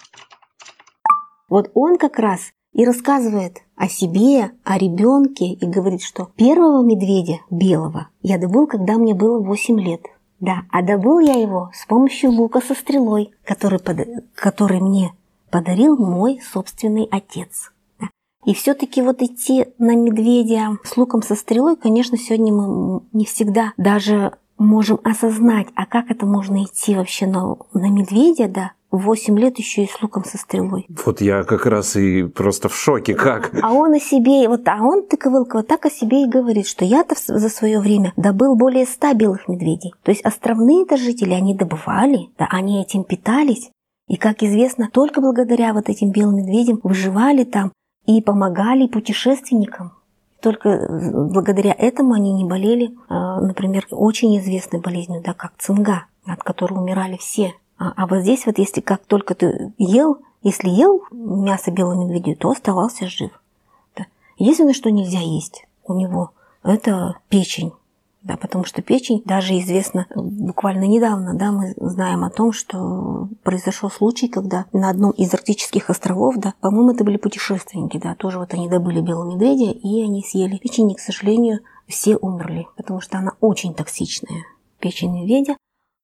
Вот 1.49 1.69
он 1.75 1.99
как 1.99 2.19
раз 2.21 2.52
и 2.73 2.85
рассказывает 2.85 3.59
о 3.76 3.88
себе, 3.88 4.52
о 4.64 4.79
ребенке 4.79 5.47
и 5.47 5.67
говорит, 5.67 6.02
что 6.02 6.31
первого 6.37 6.83
медведя 6.83 7.41
белого 7.50 8.09
я 8.23 8.38
добыл, 8.38 8.67
когда 8.67 8.95
мне 8.95 9.14
было 9.14 9.38
8 9.38 9.81
лет. 9.81 10.02
Да, 10.41 10.62
а 10.71 10.83
добыл 10.83 11.21
я 11.21 11.35
его 11.35 11.71
с 11.73 11.87
помощью 11.87 12.33
лука 12.33 12.61
со 12.61 12.75
стрелой, 12.75 13.31
который, 13.45 13.79
под... 13.79 13.99
который 14.35 14.81
мне 14.81 15.12
подарил 15.50 15.97
мой 15.97 16.41
собственный 16.52 17.07
отец. 17.11 17.73
И 18.45 18.55
все-таки 18.55 19.02
вот 19.02 19.23
идти 19.23 19.67
на 19.79 19.95
медведя 19.95 20.79
с 20.83 20.97
луком 20.97 21.23
со 21.23 21.37
стрелой, 21.37 21.76
конечно, 21.76 22.19
сегодня 22.19 22.52
мы 22.52 23.02
не 23.12 23.25
всегда 23.25 23.73
даже 23.76 24.33
можем 24.62 24.99
осознать, 25.04 25.69
а 25.75 25.87
как 25.87 26.11
это 26.11 26.26
можно 26.26 26.64
идти 26.64 26.95
вообще 26.95 27.26
на, 27.26 27.57
на 27.73 27.90
медведя, 27.90 28.49
да, 28.49 28.73
8 28.92 29.38
лет 29.38 29.59
еще 29.59 29.85
и 29.85 29.88
с 29.88 30.02
луком 30.02 30.25
со 30.25 30.37
стрелой. 30.37 30.87
Вот 31.04 31.21
я 31.23 31.45
как 31.45 31.64
раз 31.66 31.97
и 31.97 32.25
просто 32.25 32.69
в 32.69 32.76
шоке, 32.76 33.14
как? 33.14 33.50
А 33.62 33.73
он 33.73 33.95
о 33.95 34.00
себе, 34.00 34.47
вот, 34.49 34.69
а 34.69 34.83
он, 34.83 35.07
Тыковылка, 35.07 35.57
вот 35.57 35.66
так 35.66 35.87
о 35.87 35.90
себе 35.90 36.25
и 36.25 36.28
говорит, 36.28 36.66
что 36.66 36.85
я-то 36.85 37.16
за 37.19 37.49
свое 37.49 37.81
время 37.81 38.12
добыл 38.16 38.54
более 38.54 38.85
100 38.85 39.14
белых 39.14 39.49
медведей. 39.49 39.95
То 40.02 40.11
есть 40.11 40.23
островные-то 40.23 40.99
жители, 40.99 41.33
они 41.33 41.54
добывали, 41.54 42.28
да, 42.38 42.47
они 42.50 42.83
этим 42.83 43.04
питались. 43.04 43.71
И, 44.09 44.16
как 44.16 44.42
известно, 44.42 44.90
только 44.92 45.23
благодаря 45.23 45.73
вот 45.73 45.88
этим 45.88 46.11
белым 46.11 46.37
медведям 46.37 46.81
выживали 46.83 47.45
там 47.45 47.73
и 48.07 48.21
помогали 48.21 48.88
путешественникам. 48.88 49.92
Только 50.42 50.87
благодаря 51.32 51.72
этому 51.72 52.14
они 52.14 52.32
не 52.32 52.44
болели, 52.44 52.94
а, 53.08 53.40
например, 53.40 53.87
очень 53.90 54.37
известной 54.38 54.80
болезнью, 54.80 55.22
да, 55.25 55.32
как 55.32 55.52
цинга, 55.56 56.06
от 56.26 56.42
которой 56.42 56.75
умирали 56.75 57.16
все 57.16 57.54
а, 57.82 57.92
а 57.96 58.06
вот 58.06 58.20
здесь 58.20 58.46
вот, 58.46 58.58
если 58.58 58.80
как 58.80 59.04
только 59.06 59.34
ты 59.34 59.72
ел, 59.76 60.18
если 60.44 60.68
ел 60.68 61.02
мясо 61.11 61.72
белого 61.72 62.04
медведя, 62.04 62.37
то 62.37 62.50
оставался 62.50 63.08
жив. 63.08 63.32
Единственное, 64.38 64.72
что 64.72 64.90
нельзя 64.90 65.18
есть 65.18 65.66
у 65.84 65.94
него, 65.94 66.30
это 66.62 67.16
печень. 67.28 67.72
Да, 68.23 68.37
потому 68.37 68.64
что 68.64 68.83
печень, 68.83 69.23
даже 69.25 69.59
известно, 69.59 70.07
буквально 70.14 70.85
недавно, 70.85 71.35
да, 71.35 71.50
мы 71.50 71.75
знаем 71.76 72.23
о 72.23 72.31
том, 72.31 72.52
что 72.52 73.29
произошел 73.43 73.91
случай, 73.91 74.29
когда 74.29 74.67
на 74.73 74.91
одном 74.91 75.11
из 75.11 75.35
арктических 75.35 75.91
островов, 75.91 76.37
да, 76.37 76.55
по-моему, 76.61 76.93
это 76.93 77.02
были 77.02 77.17
путешественники, 77.17 77.99
да, 77.99 78.14
тоже 78.14 78.38
вот 78.38 78.55
они 78.55 78.69
добыли 78.69 79.00
белого 79.00 79.35
медведя, 79.35 79.73
и 79.73 80.02
они 80.02 80.23
съели 80.23 80.57
печень, 80.57 80.93
и, 80.93 80.95
к 80.95 81.00
сожалению, 81.00 81.61
все 81.88 82.17
умерли, 82.17 82.69
потому 82.76 83.00
что 83.00 83.19
она 83.19 83.33
очень 83.41 83.75
токсичная. 83.75 84.45
Печень 84.79 85.12
медведя, 85.12 85.57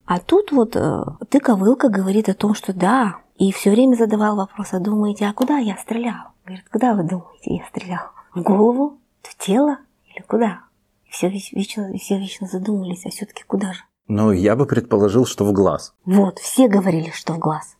а 0.05 0.19
тут 0.19 0.51
вот 0.51 0.75
э, 0.75 1.03
тыковылка 1.29 1.87
говорит 1.87 2.29
о 2.29 2.33
том, 2.33 2.55
что 2.55 2.73
да, 2.73 3.17
и 3.37 3.51
все 3.51 3.69
время 3.69 3.95
задавал 3.95 4.35
вопрос, 4.35 4.73
а 4.73 4.79
думаете, 4.79 5.25
а 5.25 5.33
куда 5.33 5.59
я 5.59 5.77
стрелял? 5.77 6.31
Говорит, 6.45 6.67
куда 6.69 6.95
вы 6.95 7.03
думаете, 7.03 7.55
я 7.55 7.63
стрелял? 7.67 8.07
В 8.33 8.41
голову? 8.41 8.97
В 9.21 9.37
тело? 9.37 9.77
Или 10.07 10.23
куда? 10.23 10.61
Все 11.09 11.29
вечно, 11.29 11.91
все 11.97 12.19
вечно 12.19 12.47
задумались, 12.47 13.05
а 13.05 13.09
все-таки 13.09 13.43
куда 13.45 13.73
же? 13.73 13.81
Ну, 14.07 14.31
я 14.31 14.55
бы 14.55 14.65
предположил, 14.65 15.25
что 15.25 15.45
в 15.45 15.53
глаз. 15.53 15.93
Вот, 16.05 16.39
все 16.39 16.67
говорили, 16.67 17.11
что 17.13 17.33
в 17.33 17.39
глаз. 17.39 17.77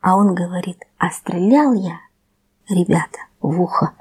А 0.00 0.16
он 0.16 0.34
говорит, 0.34 0.78
а 0.98 1.10
стрелял 1.10 1.72
я, 1.72 1.98
ребята, 2.68 3.18
в 3.40 3.60
ухо. 3.60 3.92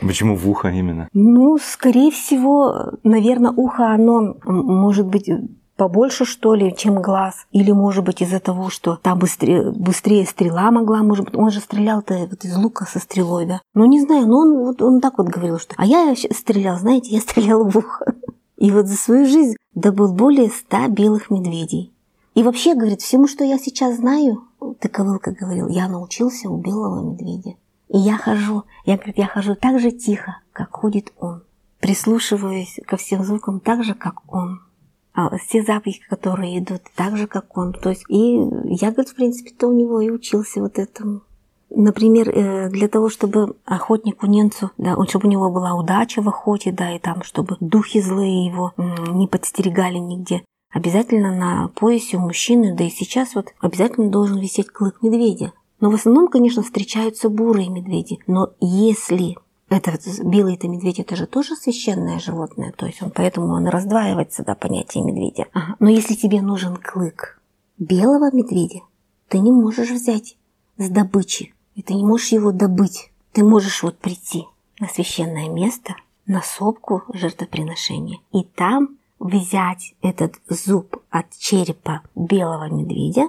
Почему 0.00 0.36
в 0.36 0.48
ухо 0.48 0.68
именно? 0.68 1.08
Ну, 1.12 1.58
скорее 1.58 2.10
всего, 2.10 2.92
наверное, 3.02 3.50
ухо, 3.50 3.92
оно 3.92 4.36
может 4.44 5.06
быть 5.06 5.28
побольше, 5.76 6.24
что 6.24 6.54
ли, 6.54 6.74
чем 6.76 7.00
глаз. 7.00 7.46
Или, 7.52 7.72
может 7.72 8.04
быть, 8.04 8.22
из-за 8.22 8.40
того, 8.40 8.70
что 8.70 8.96
там 8.96 9.18
быстрее, 9.18 9.70
быстрее 9.70 10.26
стрела 10.26 10.70
могла, 10.70 11.02
может 11.02 11.24
быть, 11.26 11.34
он 11.34 11.50
же 11.50 11.60
стрелял-то 11.60 12.26
вот 12.30 12.44
из 12.44 12.56
лука 12.56 12.86
со 12.86 12.98
стрелой, 12.98 13.46
да. 13.46 13.60
Ну, 13.74 13.84
не 13.86 14.00
знаю, 14.00 14.26
но 14.26 14.38
он, 14.38 14.58
вот, 14.58 14.82
он 14.82 15.00
так 15.00 15.18
вот 15.18 15.28
говорил, 15.28 15.58
что... 15.58 15.74
А 15.78 15.86
я 15.86 16.14
стрелял, 16.16 16.78
знаете, 16.78 17.14
я 17.14 17.20
стрелял 17.20 17.64
в 17.68 17.76
ухо. 17.76 18.06
И 18.56 18.70
вот 18.70 18.86
за 18.86 18.96
свою 18.96 19.26
жизнь 19.26 19.56
добыл 19.74 20.12
более 20.12 20.50
ста 20.50 20.88
белых 20.88 21.30
медведей. 21.30 21.92
И 22.34 22.42
вообще, 22.42 22.74
говорит, 22.74 23.00
всему, 23.00 23.28
что 23.28 23.44
я 23.44 23.58
сейчас 23.58 23.96
знаю, 23.96 24.44
Тыковылка 24.80 25.32
говорил, 25.32 25.68
я 25.68 25.88
научился 25.88 26.48
у 26.48 26.58
белого 26.58 27.12
медведя. 27.12 27.56
И 27.88 27.98
я 27.98 28.16
хожу, 28.16 28.64
я, 28.84 28.96
говорит, 28.96 29.18
я 29.18 29.26
хожу 29.26 29.54
так 29.54 29.78
же 29.78 29.90
тихо, 29.90 30.40
как 30.52 30.70
ходит 30.74 31.12
он. 31.18 31.44
Прислушиваюсь 31.80 32.80
ко 32.86 32.96
всем 32.96 33.24
звукам 33.24 33.60
так 33.60 33.84
же, 33.84 33.94
как 33.94 34.22
он. 34.32 34.60
А 35.16 35.38
все 35.38 35.62
запахи, 35.62 36.02
которые 36.10 36.58
идут, 36.58 36.82
так 36.94 37.16
же, 37.16 37.26
как 37.26 37.56
он. 37.56 37.72
То 37.72 37.88
есть, 37.88 38.04
и 38.10 38.34
я, 38.64 38.90
говорит, 38.90 39.08
в 39.08 39.14
принципе-то 39.14 39.66
у 39.66 39.72
него 39.72 40.02
и 40.02 40.10
учился 40.10 40.60
вот 40.60 40.78
этому. 40.78 41.22
Например, 41.70 42.28
э, 42.28 42.68
для 42.68 42.86
того, 42.86 43.08
чтобы 43.08 43.56
охотнику 43.64 44.26
ненцу, 44.26 44.70
да, 44.76 44.94
чтобы 45.08 45.26
у 45.26 45.30
него 45.30 45.50
была 45.50 45.74
удача 45.74 46.20
в 46.20 46.28
охоте, 46.28 46.70
да, 46.70 46.94
и 46.94 46.98
там, 46.98 47.22
чтобы 47.22 47.56
духи 47.60 48.02
злые 48.02 48.44
его 48.44 48.74
не 48.76 49.26
подстерегали 49.26 49.96
нигде, 49.96 50.44
обязательно 50.70 51.34
на 51.34 51.68
поясе 51.68 52.18
у 52.18 52.20
мужчины, 52.20 52.76
да 52.76 52.84
и 52.84 52.90
сейчас 52.90 53.34
вот 53.34 53.54
обязательно 53.58 54.10
должен 54.10 54.38
висеть 54.38 54.68
клык 54.68 55.02
медведя. 55.02 55.54
Но 55.80 55.90
в 55.90 55.94
основном, 55.94 56.28
конечно, 56.28 56.62
встречаются 56.62 57.30
бурые 57.30 57.70
медведи. 57.70 58.18
Но 58.26 58.50
если 58.60 59.36
это 59.68 59.98
белый-то 60.22 60.68
медведь, 60.68 61.00
это 61.00 61.16
же 61.16 61.26
тоже 61.26 61.56
священное 61.56 62.18
животное, 62.18 62.72
то 62.72 62.86
есть 62.86 63.02
он 63.02 63.10
поэтому 63.10 63.48
он 63.48 63.66
раздваивается, 63.66 64.44
да, 64.44 64.54
понятие 64.54 65.04
медведя. 65.04 65.46
Ага. 65.52 65.76
Но 65.80 65.90
если 65.90 66.14
тебе 66.14 66.40
нужен 66.40 66.76
клык 66.76 67.40
белого 67.78 68.30
медведя, 68.32 68.80
ты 69.28 69.38
не 69.40 69.50
можешь 69.50 69.90
взять 69.90 70.36
с 70.78 70.88
добычи, 70.88 71.54
и 71.74 71.82
ты 71.82 71.94
не 71.94 72.04
можешь 72.04 72.28
его 72.28 72.52
добыть. 72.52 73.10
Ты 73.32 73.44
можешь 73.44 73.82
вот 73.82 73.98
прийти 73.98 74.46
на 74.78 74.88
священное 74.88 75.48
место, 75.48 75.96
на 76.26 76.42
сопку 76.42 77.02
жертвоприношения, 77.12 78.18
и 78.32 78.44
там 78.44 78.96
взять 79.18 79.94
этот 80.02 80.36
зуб 80.48 80.96
от 81.10 81.36
черепа 81.38 82.02
белого 82.14 82.68
медведя, 82.70 83.28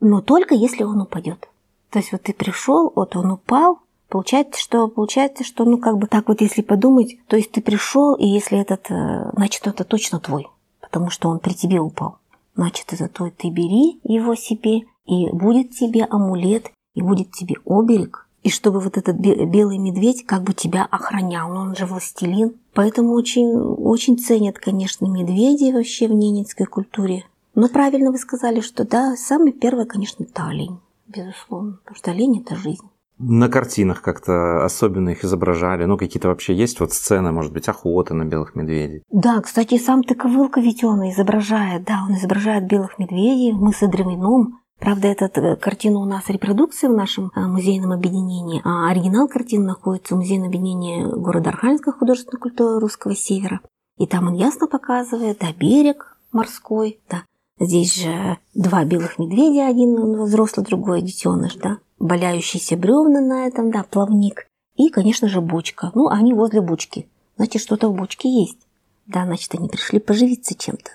но 0.00 0.20
только 0.20 0.54
если 0.54 0.82
он 0.82 1.00
упадет. 1.00 1.48
То 1.90 1.98
есть 1.98 2.12
вот 2.12 2.22
ты 2.22 2.32
пришел, 2.32 2.92
вот 2.94 3.16
он 3.16 3.30
упал, 3.30 3.80
Получается, 4.14 4.60
что 4.60 4.86
получается, 4.86 5.42
что 5.42 5.64
ну 5.64 5.76
как 5.76 5.98
бы 5.98 6.06
так 6.06 6.28
вот 6.28 6.40
если 6.40 6.62
подумать, 6.62 7.16
то 7.26 7.34
есть 7.34 7.50
ты 7.50 7.60
пришел, 7.60 8.14
и 8.14 8.24
если 8.24 8.60
этот, 8.60 8.88
э, 8.88 9.32
значит, 9.34 9.66
это 9.66 9.82
точно 9.82 10.20
твой, 10.20 10.46
потому 10.80 11.10
что 11.10 11.28
он 11.30 11.40
при 11.40 11.52
тебе 11.52 11.80
упал. 11.80 12.18
Значит, 12.54 12.92
это 12.92 13.08
твой, 13.08 13.32
ты 13.32 13.50
бери 13.50 13.98
его 14.04 14.36
себе, 14.36 14.82
и 15.04 15.28
будет 15.32 15.72
тебе 15.72 16.04
амулет, 16.04 16.70
и 16.94 17.02
будет 17.02 17.32
тебе 17.32 17.56
оберег, 17.66 18.28
и 18.44 18.50
чтобы 18.50 18.78
вот 18.78 18.96
этот 18.96 19.16
белый 19.16 19.78
медведь 19.78 20.24
как 20.24 20.44
бы 20.44 20.54
тебя 20.54 20.86
охранял, 20.88 21.50
он 21.50 21.74
же 21.74 21.84
властелин. 21.84 22.54
Поэтому 22.72 23.14
очень, 23.14 23.50
очень 23.56 24.16
ценят, 24.16 24.60
конечно, 24.60 25.06
медведей 25.06 25.72
вообще 25.72 26.06
в 26.06 26.12
ненецкой 26.12 26.66
культуре. 26.66 27.24
Но 27.56 27.66
правильно 27.66 28.12
вы 28.12 28.18
сказали, 28.18 28.60
что 28.60 28.84
да, 28.86 29.16
самый 29.16 29.50
первый, 29.50 29.86
конечно, 29.86 30.22
это 30.22 30.46
олень 30.46 30.78
безусловно, 31.14 31.78
потому 31.82 31.96
что 31.96 32.10
олень– 32.10 32.40
это 32.44 32.56
жизнь. 32.56 32.88
На 33.18 33.48
картинах 33.48 34.02
как-то 34.02 34.64
особенно 34.64 35.10
их 35.10 35.24
изображали? 35.24 35.84
Ну, 35.84 35.96
какие-то 35.96 36.28
вообще 36.28 36.54
есть 36.54 36.80
вот 36.80 36.92
сцены, 36.92 37.30
может 37.30 37.52
быть, 37.52 37.68
охоты 37.68 38.12
на 38.14 38.24
белых 38.24 38.54
медведей? 38.56 39.02
Да, 39.10 39.40
кстати, 39.40 39.78
сам 39.78 40.02
Тыковылка 40.02 40.60
ведь 40.60 40.82
он 40.82 41.08
изображает, 41.08 41.84
да, 41.84 42.04
он 42.08 42.16
изображает 42.16 42.66
белых 42.66 42.98
медведей, 42.98 43.52
мы 43.52 43.72
с 43.72 43.86
Дремином. 43.86 44.60
Правда, 44.80 45.08
эта 45.08 45.26
э, 45.40 45.56
картина 45.56 46.00
у 46.00 46.04
нас 46.04 46.28
репродукция 46.28 46.90
в 46.90 46.94
нашем 46.94 47.30
э, 47.34 47.40
музейном 47.40 47.92
объединении, 47.92 48.60
а 48.64 48.90
оригинал 48.90 49.28
картины 49.28 49.64
находится 49.64 50.14
в 50.14 50.18
музейном 50.18 50.48
объединении 50.48 51.04
города 51.04 51.50
Архангельска 51.50 51.92
художественной 51.92 52.40
культуры 52.40 52.80
русского 52.80 53.14
севера. 53.14 53.60
И 53.96 54.06
там 54.08 54.26
он 54.26 54.34
ясно 54.34 54.66
показывает, 54.66 55.38
да, 55.38 55.52
берег 55.52 56.18
морской, 56.32 56.98
да, 57.08 57.22
Здесь 57.60 58.02
же 58.02 58.38
два 58.54 58.84
белых 58.84 59.18
медведя, 59.18 59.68
один 59.68 60.22
взрослый, 60.22 60.66
другой 60.66 61.02
детеныш, 61.02 61.54
да, 61.54 61.78
валяющиеся 62.04 62.76
бревна 62.76 63.20
на 63.20 63.46
этом, 63.46 63.70
да, 63.70 63.82
плавник. 63.82 64.46
И, 64.76 64.90
конечно 64.90 65.26
же, 65.26 65.40
бочка. 65.40 65.90
Ну, 65.94 66.08
они 66.08 66.34
возле 66.34 66.60
бочки. 66.60 67.08
Значит, 67.36 67.62
что-то 67.62 67.88
в 67.88 67.94
бочке 67.94 68.28
есть. 68.28 68.58
Да, 69.06 69.24
значит, 69.24 69.54
они 69.54 69.68
пришли 69.68 69.98
поживиться 69.98 70.54
чем-то. 70.54 70.90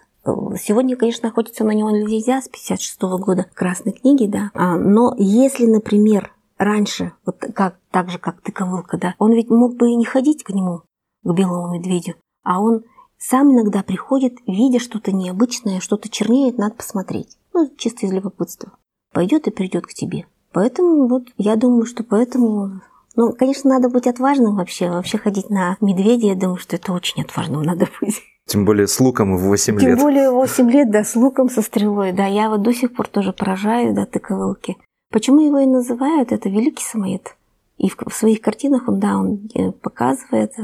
Сегодня, 0.60 0.96
конечно, 0.96 1.30
охотиться 1.30 1.64
на 1.64 1.72
него 1.72 1.90
нельзя 1.90 2.42
с 2.42 2.48
56 2.48 3.02
-го 3.02 3.18
года 3.18 3.48
Красной 3.54 3.94
книги, 3.94 4.28
да. 4.28 4.52
А, 4.54 4.78
но 4.78 5.16
если, 5.18 5.66
например, 5.66 6.32
раньше, 6.58 7.14
вот 7.26 7.38
как, 7.56 7.80
так 7.90 8.10
же, 8.10 8.20
как 8.20 8.42
тыковылка, 8.42 8.98
да, 8.98 9.16
он 9.18 9.34
ведь 9.34 9.50
мог 9.50 9.78
бы 9.78 9.90
и 9.90 9.96
не 9.96 10.06
ходить 10.06 10.44
к 10.44 10.52
нему, 10.52 10.84
к 11.24 11.34
белому 11.34 11.74
медведю, 11.74 12.16
а 12.44 12.62
он 12.62 12.84
сам 13.18 13.52
иногда 13.52 13.82
приходит, 13.82 14.36
видя 14.46 14.80
что-то 14.80 15.12
необычное, 15.12 15.80
что-то 15.80 16.10
чернеет, 16.10 16.58
надо 16.60 16.76
посмотреть. 16.76 17.38
Ну, 17.54 17.72
чисто 17.78 18.06
из 18.06 18.12
любопытства. 18.12 18.74
Пойдет 19.12 19.48
и 19.48 19.52
придет 19.52 19.88
к 19.88 19.94
тебе. 19.94 20.28
Поэтому 20.52 21.08
вот 21.08 21.24
я 21.38 21.56
думаю, 21.56 21.86
что 21.86 22.04
поэтому 22.04 22.82
Ну, 23.16 23.34
конечно, 23.34 23.70
надо 23.70 23.90
быть 23.90 24.08
отважным 24.08 24.56
вообще. 24.56 24.90
Вообще 24.90 25.18
ходить 25.18 25.50
на 25.50 25.78
медведя, 25.82 26.28
я 26.28 26.36
думаю, 26.36 26.58
что 26.58 26.76
это 26.78 26.94
очень 26.94 27.22
отважным 27.22 27.64
надо 27.64 27.88
быть. 28.02 28.22
Тем 28.46 28.66
более 28.66 28.88
с 28.88 29.00
луком 29.00 29.38
в 29.38 29.42
8 29.42 29.78
Тем 29.78 29.90
лет. 29.90 30.00
более 30.00 30.32
8 30.32 30.72
лет, 30.72 30.90
да, 30.90 31.04
с 31.04 31.16
луком, 31.16 31.50
со 31.50 31.62
стрелой. 31.62 32.14
Да, 32.14 32.26
я 32.26 32.50
вот 32.50 32.64
до 32.64 32.74
сих 32.74 32.96
пор 32.96 33.08
тоже 33.08 33.32
поражаюсь, 33.34 33.94
да, 33.94 34.06
тыковылки. 34.06 34.78
Почему 35.12 35.40
его 35.42 35.60
и 35.60 35.66
называют? 35.66 36.32
Это 36.32 36.50
великий 36.50 36.84
самоед. 36.84 37.36
И 37.78 37.90
в, 37.90 37.98
в 37.98 38.14
своих 38.14 38.42
картинах 38.42 38.88
он, 38.88 39.00
да, 39.00 39.18
он 39.18 39.50
э, 39.54 39.72
показывает 39.72 40.52
э, 40.58 40.64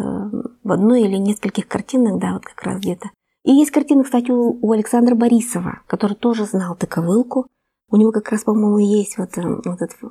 в 0.63 0.71
одной 0.71 1.03
или 1.03 1.17
нескольких 1.17 1.67
картинах, 1.67 2.19
да, 2.19 2.33
вот 2.33 2.43
как 2.43 2.61
раз 2.63 2.79
где-то. 2.79 3.09
И 3.43 3.51
есть 3.51 3.71
картина, 3.71 4.03
кстати, 4.03 4.31
у, 4.31 4.57
у 4.61 4.71
Александра 4.71 5.13
Борисова, 5.15 5.81
который 5.87 6.15
тоже 6.15 6.45
знал 6.45 6.75
тыковылку. 6.75 7.47
У 7.89 7.97
него 7.97 8.11
как 8.11 8.29
раз, 8.29 8.43
по-моему, 8.43 8.79
есть 8.79 9.17
вот, 9.17 9.37
э, 9.37 9.41
вот, 9.43 9.81
этот, 9.81 9.97
э, 10.01 10.07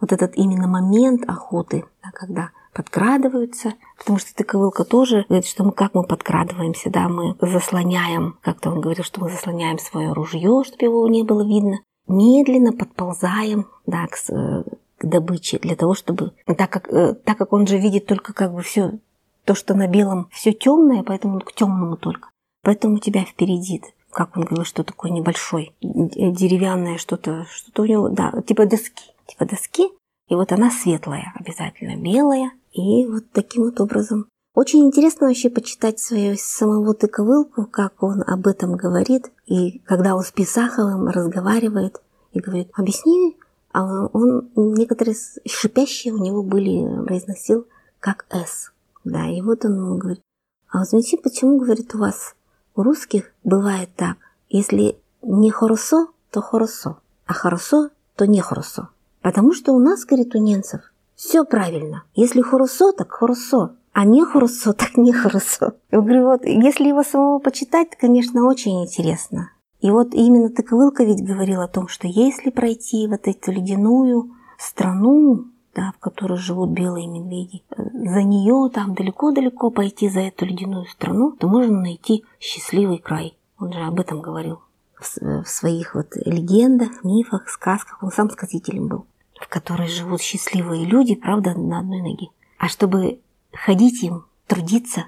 вот 0.00 0.12
этот 0.12 0.36
именно 0.36 0.68
момент 0.68 1.28
охоты, 1.28 1.84
да, 2.02 2.10
когда 2.12 2.50
подкрадываются, 2.72 3.74
потому 3.98 4.18
что 4.18 4.34
тыковылка 4.34 4.84
тоже 4.84 5.26
говорит, 5.28 5.46
что 5.46 5.64
мы 5.64 5.72
как 5.72 5.94
мы 5.94 6.04
подкрадываемся, 6.04 6.90
да, 6.90 7.08
мы 7.08 7.36
заслоняем, 7.40 8.38
как-то 8.42 8.70
он 8.70 8.80
говорил, 8.80 9.04
что 9.04 9.20
мы 9.20 9.30
заслоняем 9.30 9.78
свое 9.78 10.12
ружье, 10.12 10.62
чтобы 10.64 10.84
его 10.84 11.08
не 11.08 11.22
было 11.22 11.46
видно, 11.46 11.80
медленно 12.06 12.72
подползаем, 12.72 13.66
да, 13.86 14.06
к, 14.06 14.30
э, 14.30 14.64
к 14.98 15.04
добыче 15.04 15.58
для 15.58 15.76
того, 15.76 15.94
чтобы, 15.94 16.32
так 16.46 16.70
как, 16.70 16.88
так 17.24 17.36
как 17.36 17.52
он 17.52 17.66
же 17.66 17.78
видит 17.78 18.06
только 18.06 18.32
как 18.32 18.54
бы 18.54 18.62
все 18.62 19.00
то, 19.44 19.54
что 19.54 19.74
на 19.74 19.88
белом 19.88 20.28
все 20.30 20.52
темное, 20.52 21.02
поэтому 21.02 21.40
к 21.40 21.52
темному 21.52 21.96
только. 21.96 22.30
Поэтому 22.62 22.94
у 22.94 22.98
тебя 22.98 23.24
впереди, 23.24 23.82
как 24.12 24.36
он 24.36 24.44
говорил, 24.44 24.64
что 24.64 24.84
такое 24.84 25.10
небольшой, 25.10 25.74
деревянное 25.80 26.98
что-то, 26.98 27.46
что-то 27.50 27.82
у 27.82 27.86
него, 27.86 28.08
да, 28.08 28.32
типа 28.46 28.66
доски, 28.66 29.12
типа 29.26 29.46
доски, 29.46 29.88
и 30.28 30.34
вот 30.34 30.52
она 30.52 30.70
светлая, 30.70 31.32
обязательно 31.34 31.96
белая, 31.96 32.52
и 32.72 33.06
вот 33.06 33.24
таким 33.32 33.64
вот 33.64 33.80
образом. 33.80 34.26
Очень 34.54 34.84
интересно 34.84 35.28
вообще 35.28 35.48
почитать 35.48 35.98
свою 35.98 36.36
самого 36.38 36.92
тыковылку, 36.92 37.64
как 37.64 38.02
он 38.02 38.22
об 38.26 38.46
этом 38.46 38.76
говорит, 38.76 39.32
и 39.46 39.78
когда 39.80 40.14
он 40.14 40.22
с 40.22 40.30
Писаховым 40.30 41.08
разговаривает 41.08 42.02
и 42.32 42.40
говорит, 42.40 42.68
объясни, 42.74 43.38
а 43.72 44.06
он, 44.12 44.50
некоторые 44.54 45.16
шипящие 45.46 46.12
у 46.12 46.18
него 46.18 46.42
были, 46.42 47.04
произносил 47.06 47.66
как 47.98 48.26
«с». 48.30 48.72
Да, 49.04 49.26
и 49.26 49.40
вот 49.40 49.64
он 49.64 49.98
говорит, 49.98 50.20
а 50.68 50.84
знаете, 50.84 51.16
почему, 51.16 51.58
говорит, 51.58 51.94
у 51.94 51.98
вас 51.98 52.34
у 52.74 52.82
русских 52.82 53.32
бывает 53.44 53.90
так, 53.96 54.16
если 54.48 54.96
не 55.22 55.50
хорошо, 55.50 56.08
то 56.30 56.40
хорошо, 56.40 56.98
а 57.26 57.32
хорошо, 57.32 57.90
то 58.16 58.26
не 58.26 58.40
хорошо. 58.40 58.88
Потому 59.20 59.52
что 59.52 59.72
у 59.72 59.78
нас, 59.78 60.04
говорит, 60.04 60.34
у 60.34 60.38
немцев 60.38 60.80
все 61.14 61.44
правильно. 61.44 62.04
Если 62.14 62.40
хорошо, 62.40 62.92
так 62.92 63.12
хорошо, 63.12 63.72
а 63.92 64.04
не 64.04 64.24
хорошо, 64.24 64.72
так 64.72 64.96
не 64.96 65.12
хорошо. 65.12 65.74
Я 65.90 66.00
говорю, 66.00 66.24
вот 66.24 66.44
если 66.44 66.88
его 66.88 67.02
самого 67.02 67.38
почитать, 67.38 67.90
то, 67.90 67.96
конечно, 68.00 68.46
очень 68.46 68.82
интересно. 68.84 69.50
И 69.80 69.90
вот 69.90 70.14
именно 70.14 70.48
Тыковылка 70.48 71.04
ведь 71.04 71.24
говорил 71.24 71.60
о 71.60 71.68
том, 71.68 71.88
что 71.88 72.06
если 72.06 72.50
пройти 72.50 73.06
вот 73.08 73.26
эту 73.26 73.50
ледяную 73.50 74.30
страну, 74.58 75.46
да, 75.74 75.92
в 75.96 75.98
которой 76.00 76.38
живут 76.38 76.70
белые 76.70 77.06
медведи, 77.06 77.62
за 77.68 78.22
нее 78.22 78.70
там 78.72 78.94
далеко-далеко 78.94 79.70
пойти 79.70 80.08
за 80.08 80.20
эту 80.20 80.46
ледяную 80.46 80.86
страну, 80.86 81.32
то 81.32 81.48
можно 81.48 81.80
найти 81.80 82.24
счастливый 82.40 82.98
край. 82.98 83.36
Он 83.58 83.72
же 83.72 83.80
об 83.80 84.00
этом 84.00 84.20
говорил 84.20 84.60
в 84.98 85.42
в 85.42 85.48
своих 85.48 85.94
вот 85.94 86.14
легендах, 86.14 87.04
мифах, 87.04 87.48
сказках. 87.48 88.02
Он 88.02 88.10
сам 88.10 88.30
сказителем 88.30 88.88
был, 88.88 89.06
в 89.40 89.48
которой 89.48 89.88
живут 89.88 90.20
счастливые 90.20 90.84
люди, 90.84 91.14
правда, 91.14 91.54
на 91.54 91.80
одной 91.80 92.02
ноге. 92.02 92.28
А 92.58 92.68
чтобы 92.68 93.20
ходить 93.52 94.02
им, 94.02 94.24
трудиться, 94.46 95.06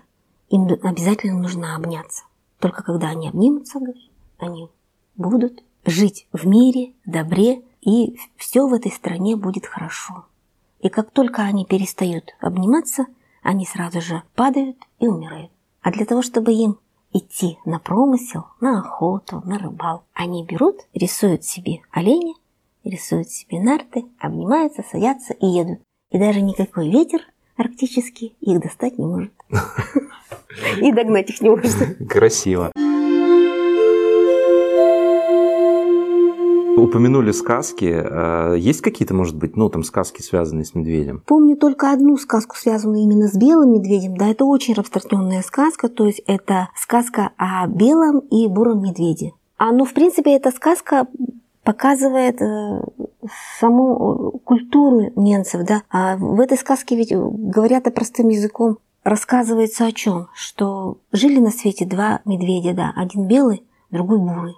им 0.49 0.69
обязательно 0.83 1.41
нужно 1.41 1.77
обняться. 1.77 2.25
Только 2.59 2.83
когда 2.83 3.09
они 3.09 3.29
обнимутся, 3.29 3.79
они 4.39 4.69
будут 5.17 5.63
жить 5.85 6.27
в 6.33 6.47
мире, 6.47 6.95
добре, 7.05 7.63
и 7.81 8.19
все 8.37 8.67
в 8.67 8.73
этой 8.73 8.91
стране 8.91 9.37
будет 9.37 9.67
хорошо. 9.67 10.27
И 10.85 10.91
как 10.91 11.11
только 11.13 11.41
они 11.41 11.65
перестают 11.65 12.35
обниматься, 12.41 13.07
они 13.43 13.65
сразу 13.65 14.03
же 14.03 14.23
падают 14.35 14.77
и 15.01 15.09
умирают. 15.09 15.51
А 15.81 15.91
для 15.91 16.05
того, 16.05 16.21
чтобы 16.21 16.53
им 16.53 16.79
идти 17.11 17.57
на 17.65 17.79
промысел, 17.79 18.49
на 18.61 18.81
охоту, 18.81 19.41
на 19.47 19.59
рыбалку, 19.59 20.05
они 20.13 20.45
берут, 20.45 20.81
рисуют 20.93 21.43
себе 21.43 21.81
оленя, 21.91 22.35
рисуют 22.85 23.31
себе 23.31 23.61
нарты, 23.61 24.05
обнимаются, 24.19 24.85
садятся 24.91 25.33
и 25.33 25.47
едут. 25.47 25.81
И 26.11 26.19
даже 26.19 26.43
никакой 26.43 26.91
ветер 26.91 27.23
арктический 27.57 28.37
их 28.43 28.61
достать 28.61 28.99
не 28.99 29.07
может. 29.07 29.33
И 30.83 30.93
догнать 30.93 31.31
их 31.31 31.41
не 31.41 31.49
может. 31.49 31.97
Красиво. 32.09 32.71
Упомянули 36.77 37.33
сказки. 37.33 37.85
Э, 37.85 38.57
Есть 38.59 38.81
какие-то, 38.81 39.15
может 39.15 39.37
быть, 39.37 39.57
ну, 39.57 39.69
там 39.69 39.85
сказки, 39.85 40.23
связанные 40.23 40.65
с 40.65 40.75
медведем? 40.75 41.23
Помню 41.27 41.57
только 41.57 41.93
одну 41.93 42.17
сказку, 42.17 42.57
связанную 42.57 43.03
именно 43.03 43.29
с 43.29 43.35
белым 43.35 43.75
медведем. 43.75 44.17
Да, 44.17 44.29
это 44.29 44.45
очень 44.45 44.75
распространенная 44.75 45.43
сказка, 45.43 45.89
то 45.89 46.07
есть 46.07 46.23
это 46.27 46.69
сказка 46.77 47.31
о 47.37 47.67
белом 47.67 48.19
и 48.19 48.49
буром 48.49 48.83
медведе. 48.83 49.33
А, 49.57 49.73
ну, 49.73 49.85
в 49.85 49.93
принципе, 49.95 50.35
эта 50.35 50.51
сказка 50.51 51.07
показывает 51.63 52.43
э, 52.43 52.81
саму 53.59 54.33
э, 54.35 54.39
культуру 54.45 55.13
немцев, 55.17 55.65
да. 55.67 55.83
А 55.91 56.17
в 56.17 56.41
этой 56.41 56.59
сказке 56.59 56.97
ведь 56.97 57.13
говорят 57.13 57.87
о 57.87 57.91
простым 57.91 58.29
языком. 58.29 58.79
Рассказывается 59.05 59.87
о 59.87 59.93
чем? 59.93 60.29
Что 60.35 60.99
жили 61.13 61.39
на 61.39 61.51
свете 61.51 61.85
два 61.85 62.21
медведя, 62.25 62.75
да, 62.75 62.93
один 62.97 63.27
белый, 63.27 63.63
другой 63.91 64.19
бурый. 64.19 64.55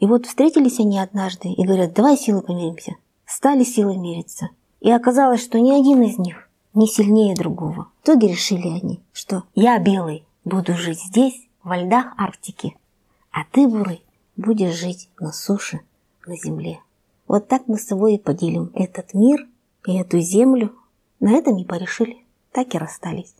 И 0.00 0.06
вот 0.06 0.26
встретились 0.26 0.80
они 0.80 0.98
однажды 0.98 1.48
и 1.52 1.64
говорят, 1.64 1.92
давай 1.92 2.16
силы 2.16 2.40
помиримся. 2.40 2.96
Стали 3.26 3.64
силы 3.64 3.96
мериться. 3.96 4.48
И 4.80 4.90
оказалось, 4.90 5.42
что 5.42 5.60
ни 5.60 5.70
один 5.70 6.02
из 6.02 6.18
них 6.18 6.48
не 6.74 6.86
сильнее 6.86 7.36
другого. 7.36 7.88
В 8.00 8.04
итоге 8.04 8.28
решили 8.28 8.66
они, 8.66 9.00
что 9.12 9.44
я 9.54 9.78
белый 9.78 10.24
буду 10.44 10.74
жить 10.74 11.00
здесь, 11.00 11.46
во 11.62 11.76
льдах 11.76 12.14
Арктики, 12.16 12.76
а 13.30 13.44
ты, 13.52 13.68
бурый, 13.68 14.02
будешь 14.36 14.74
жить 14.74 15.10
на 15.20 15.32
суше, 15.32 15.80
на 16.26 16.34
земле. 16.36 16.80
Вот 17.28 17.46
так 17.48 17.68
мы 17.68 17.78
с 17.78 17.86
собой 17.86 18.14
и 18.14 18.18
поделим 18.18 18.70
этот 18.74 19.12
мир 19.12 19.46
и 19.86 19.96
эту 19.96 20.18
землю. 20.20 20.74
На 21.20 21.32
этом 21.32 21.58
и 21.58 21.64
порешили. 21.64 22.24
Так 22.50 22.74
и 22.74 22.78
расстались. 22.78 23.34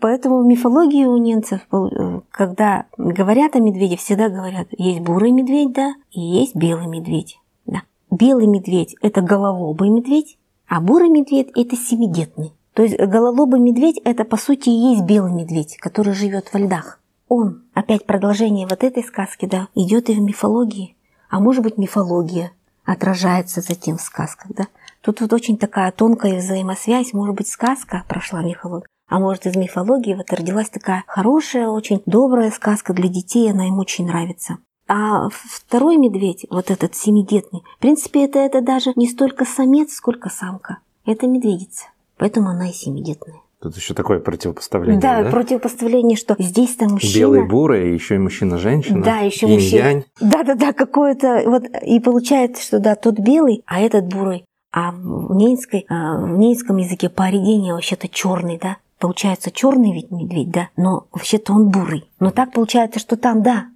Поэтому 0.00 0.42
в 0.42 0.46
мифологии 0.46 1.06
у 1.06 1.16
немцев, 1.16 1.60
э, 1.72 2.20
когда 2.30 2.86
говорят 2.98 3.56
о 3.56 3.60
медведе, 3.60 3.96
всегда 3.96 4.28
говорят, 4.28 4.68
есть 4.76 5.00
бурый 5.00 5.30
медведь, 5.30 5.72
да, 5.72 5.94
и 6.10 6.20
есть 6.20 6.54
белый 6.54 6.86
медведь. 6.86 7.38
Да. 7.64 7.82
Белый 8.10 8.46
медведь– 8.46 8.94
это 9.00 9.22
гололобый 9.22 9.88
медведь, 9.88 10.38
а 10.68 10.80
бурый 10.80 11.08
медведь– 11.08 11.50
это 11.54 11.76
семидетный. 11.76 12.52
То 12.74 12.82
есть 12.82 12.98
гололобый 12.98 13.58
медведь– 13.58 13.98
это, 14.04 14.24
по 14.24 14.36
сути, 14.36 14.68
и 14.68 14.92
есть 14.92 15.04
белый 15.04 15.32
медведь, 15.32 15.78
который 15.78 16.12
живет 16.12 16.52
во 16.52 16.60
льдах. 16.60 17.00
Он, 17.28 17.64
опять 17.72 18.04
продолжение 18.04 18.66
вот 18.68 18.84
этой 18.84 19.02
сказки, 19.02 19.46
да, 19.46 19.68
идет 19.74 20.10
и 20.10 20.14
в 20.14 20.20
мифологии. 20.20 20.94
А 21.30 21.40
может 21.40 21.62
быть, 21.62 21.78
мифология 21.78 22.52
отражается 22.84 23.62
затем 23.62 23.96
в 23.96 24.02
сказках, 24.02 24.52
да. 24.54 24.66
Тут 25.00 25.20
вот 25.20 25.32
очень 25.32 25.56
такая 25.56 25.90
тонкая 25.90 26.38
взаимосвязь. 26.38 27.12
Может 27.12 27.34
быть, 27.34 27.48
сказка 27.48 28.04
прошла 28.08 28.42
мифологию, 28.42 28.88
а 29.08 29.18
может, 29.18 29.46
из 29.46 29.56
мифологии 29.56 30.14
вот 30.14 30.32
родилась 30.32 30.68
такая 30.68 31.04
хорошая, 31.06 31.68
очень 31.68 32.02
добрая 32.06 32.50
сказка 32.50 32.92
для 32.92 33.08
детей, 33.08 33.50
она 33.50 33.68
им 33.68 33.78
очень 33.78 34.06
нравится. 34.06 34.58
А 34.88 35.28
второй 35.30 35.96
медведь, 35.96 36.46
вот 36.50 36.70
этот 36.70 36.94
семидетный, 36.94 37.62
в 37.76 37.80
принципе, 37.80 38.24
это, 38.24 38.38
это 38.38 38.60
даже 38.60 38.92
не 38.94 39.08
столько 39.08 39.44
самец, 39.44 39.94
сколько 39.94 40.30
самка. 40.30 40.78
Это 41.04 41.26
медведица. 41.26 41.86
Поэтому 42.18 42.50
она 42.50 42.70
и 42.70 42.72
семидетная. 42.72 43.40
Тут 43.60 43.76
еще 43.76 43.94
такое 43.94 44.20
противопоставление, 44.20 45.00
да, 45.00 45.22
да? 45.22 45.30
противопоставление, 45.30 46.16
что 46.16 46.36
здесь-то 46.38 46.88
мужчина... 46.88 47.18
Белый, 47.18 47.46
бурый, 47.46 47.94
еще 47.94 48.16
и 48.16 48.18
мужчина-женщина. 48.18 49.02
Да, 49.02 49.18
еще 49.18 49.46
мужчина. 49.46 50.04
Да-да-да, 50.20 50.72
какое-то... 50.72 51.42
Вот, 51.46 51.64
и 51.82 51.98
получается, 52.00 52.62
что 52.62 52.78
да, 52.78 52.94
тот 52.96 53.18
белый, 53.18 53.64
а 53.66 53.80
этот 53.80 54.06
бурый. 54.06 54.44
А 54.72 54.92
в, 54.92 55.34
ненецкой, 55.34 55.86
а, 55.88 56.20
в 56.20 56.36
ненецком 56.36 56.76
языке 56.76 57.08
по 57.08 57.24
оригине 57.24 57.72
вообще-то 57.72 58.08
черный, 58.08 58.58
да? 58.58 58.76
Получается, 58.98 59.50
черный 59.50 59.92
ведь 59.92 60.10
медведь, 60.10 60.50
да? 60.50 60.68
Но 60.76 61.06
вообще-то 61.12 61.52
он 61.52 61.68
бурый. 61.68 62.10
Но 62.18 62.30
так 62.30 62.52
получается, 62.52 62.98
что 62.98 63.16
там, 63.16 63.42
да, 63.42 63.66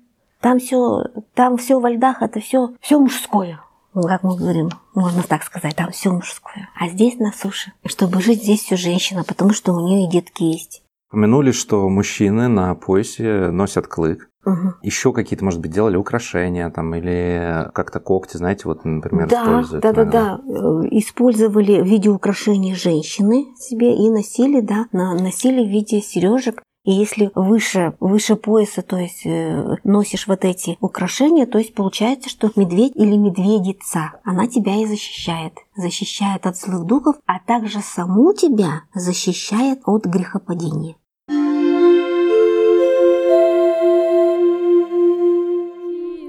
там 0.40 0.59
все, 0.59 1.04
там 1.35 1.56
все 1.59 1.78
во 1.78 1.90
льдах, 1.90 2.22
это 2.22 2.40
все, 2.40 2.70
все 2.80 2.98
мужское. 2.98 3.61
Ну, 3.92 4.02
как 4.02 4.22
мы 4.22 4.37
говорим, 4.37 4.70
можно 4.94 5.22
так 5.22 5.42
сказать, 5.42 5.76
там 5.76 5.90
все 5.90 6.12
мужское. 6.12 6.68
А 6.78 6.88
здесь 6.88 7.18
на 7.18 7.33
суше. 7.33 7.72
Чтобы 7.85 8.22
жить, 8.22 8.42
здесь 8.42 8.62
все 8.62 8.76
женщина, 8.76 9.24
потому 9.24 9.52
что 9.52 9.72
у 9.72 9.80
нее 9.80 10.06
и 10.06 10.11
детки 10.11 10.44
есть. 10.44 10.83
Упомянули, 11.11 11.50
что 11.50 11.88
мужчины 11.88 12.46
на 12.48 12.74
поясе 12.74 13.50
носят 13.50 13.88
клык. 13.88 14.30
Мгм. 14.44 14.76
Еще 14.83 15.12
какие-то, 15.12 15.44
может 15.44 15.61
быть, 15.61 15.70
делали 15.70 15.96
украшения 15.96 16.70
там 16.70 16.94
или 16.94 17.70
как-то 17.74 18.00
когти, 18.00 18.38
знаете, 18.38 18.62
вот, 18.64 18.85
например, 18.85 19.29
Да, 19.29 19.42
используют. 19.42 19.83
да, 19.83 19.92
да, 19.92 20.05
да. 20.05 20.40
Э, 20.46 20.88
Использовали 20.92 21.81
в 21.83 21.87
виде 21.87 22.09
украшений 22.09 22.74
женщины 22.74 23.48
себе 23.59 23.94
и 23.96 24.09
носили, 24.11 24.61
да, 24.61 24.87
носили 24.92 25.64
в 25.64 25.68
виде 25.68 26.00
сережек. 26.00 26.62
И 26.85 26.92
если 26.92 27.31
выше, 27.35 27.92
выше 28.00 28.37
пояса, 28.37 28.81
то 28.81 28.96
есть 28.96 29.26
э, 29.26 29.76
носишь 29.85 30.26
вот 30.26 30.46
эти 30.46 30.79
украшения, 30.81 31.44
то 31.46 31.59
есть 31.59 31.74
получается, 31.74 32.31
что 32.31 32.50
медведь 32.57 32.92
или 32.94 33.16
медведица, 33.16 34.12
она 34.24 34.46
тебя 34.46 34.76
и 34.76 34.87
защищает. 34.87 35.53
Защищает 35.76 36.46
от 36.46 36.57
злых 36.57 36.87
духов, 36.87 37.16
а 37.26 37.38
также 37.40 37.81
саму 37.81 38.33
тебя 38.33 38.85
защищает 38.94 39.81
от 39.85 40.07
грехопадения. 40.07 40.96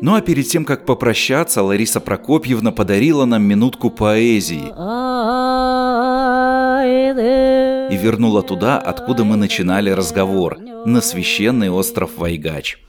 Ну 0.01 0.15
а 0.15 0.21
перед 0.21 0.47
тем, 0.47 0.65
как 0.65 0.85
попрощаться, 0.85 1.61
Лариса 1.61 1.99
Прокопьевна 1.99 2.71
подарила 2.71 3.25
нам 3.25 3.43
минутку 3.43 3.91
поэзии 3.91 4.73
и 7.93 7.97
вернула 7.97 8.41
туда, 8.41 8.79
откуда 8.79 9.23
мы 9.23 9.35
начинали 9.35 9.91
разговор, 9.91 10.57
на 10.85 11.01
священный 11.01 11.69
остров 11.69 12.17
Вайгач. 12.17 12.79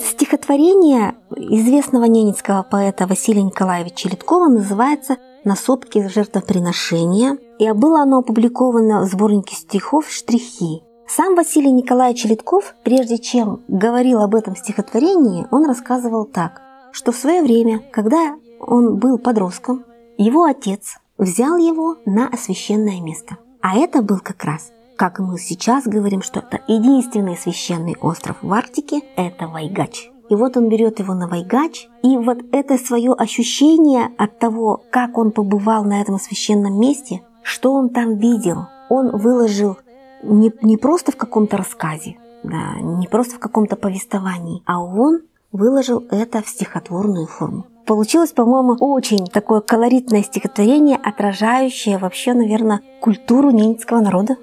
Стихотворение 0.00 1.14
известного 1.36 2.04
ненецкого 2.04 2.62
поэта 2.62 3.06
Василия 3.08 3.42
Николаевича 3.42 4.08
Литкова 4.08 4.48
называется 4.48 5.16
«На 5.44 5.56
сопке 5.56 6.08
жертвоприношения», 6.08 7.38
и 7.58 7.70
было 7.72 8.02
оно 8.02 8.18
опубликовано 8.18 9.00
в 9.02 9.06
сборнике 9.06 9.56
стихов 9.56 10.08
«Штрихи». 10.08 10.82
Сам 11.06 11.34
Василий 11.34 11.70
Николаевич 11.70 12.24
Литков, 12.24 12.74
прежде 12.82 13.18
чем 13.18 13.62
говорил 13.68 14.22
об 14.22 14.34
этом 14.34 14.56
стихотворении, 14.56 15.46
он 15.50 15.66
рассказывал 15.66 16.24
так, 16.24 16.62
что 16.92 17.12
в 17.12 17.16
свое 17.16 17.42
время, 17.42 17.80
когда 17.92 18.36
он 18.58 18.96
был 18.96 19.18
подростком, 19.18 19.84
его 20.16 20.44
отец 20.44 20.96
взял 21.18 21.58
его 21.58 21.96
на 22.06 22.34
священное 22.36 23.00
место. 23.02 23.36
А 23.60 23.76
это 23.76 24.02
был 24.02 24.18
как 24.18 24.44
раз, 24.44 24.72
как 24.96 25.18
мы 25.18 25.38
сейчас 25.38 25.84
говорим, 25.84 26.22
что 26.22 26.40
это 26.40 26.60
единственный 26.68 27.36
священный 27.36 27.96
остров 28.00 28.38
в 28.40 28.52
Арктике– 28.52 29.02
это 29.16 29.46
Вайгач. 29.46 30.10
И 30.30 30.34
вот 30.34 30.56
он 30.56 30.70
берет 30.70 31.00
его 31.00 31.12
на 31.12 31.28
Вайгач, 31.28 31.86
и 32.02 32.16
вот 32.16 32.38
это 32.50 32.78
свое 32.78 33.12
ощущение 33.12 34.08
от 34.16 34.38
того, 34.38 34.82
как 34.90 35.18
он 35.18 35.32
побывал 35.32 35.84
на 35.84 36.00
этом 36.00 36.18
священном 36.18 36.80
месте, 36.80 37.20
что 37.42 37.74
он 37.74 37.90
там 37.90 38.16
видел, 38.16 38.66
он 38.88 39.10
выложил 39.16 39.76
не, 40.24 40.52
не 40.62 40.76
просто 40.76 41.12
в 41.12 41.16
каком-то 41.16 41.56
рассказе, 41.56 42.16
да, 42.42 42.74
не 42.80 43.06
просто 43.06 43.36
в 43.36 43.38
каком-то 43.38 43.76
повествовании, 43.76 44.62
а 44.66 44.82
он 44.82 45.22
выложил 45.52 46.04
это 46.10 46.42
в 46.42 46.48
стихотворную 46.48 47.26
форму. 47.26 47.66
Получилось, 47.86 48.32
по-моему, 48.32 48.76
очень 48.80 49.26
такое 49.26 49.60
колоритное 49.60 50.22
стихотворение, 50.22 50.96
отражающее 50.96 51.98
вообще, 51.98 52.32
наверное, 52.32 52.80
культуру 53.00 53.50
ненецкого 53.50 54.00
народа. 54.00 54.36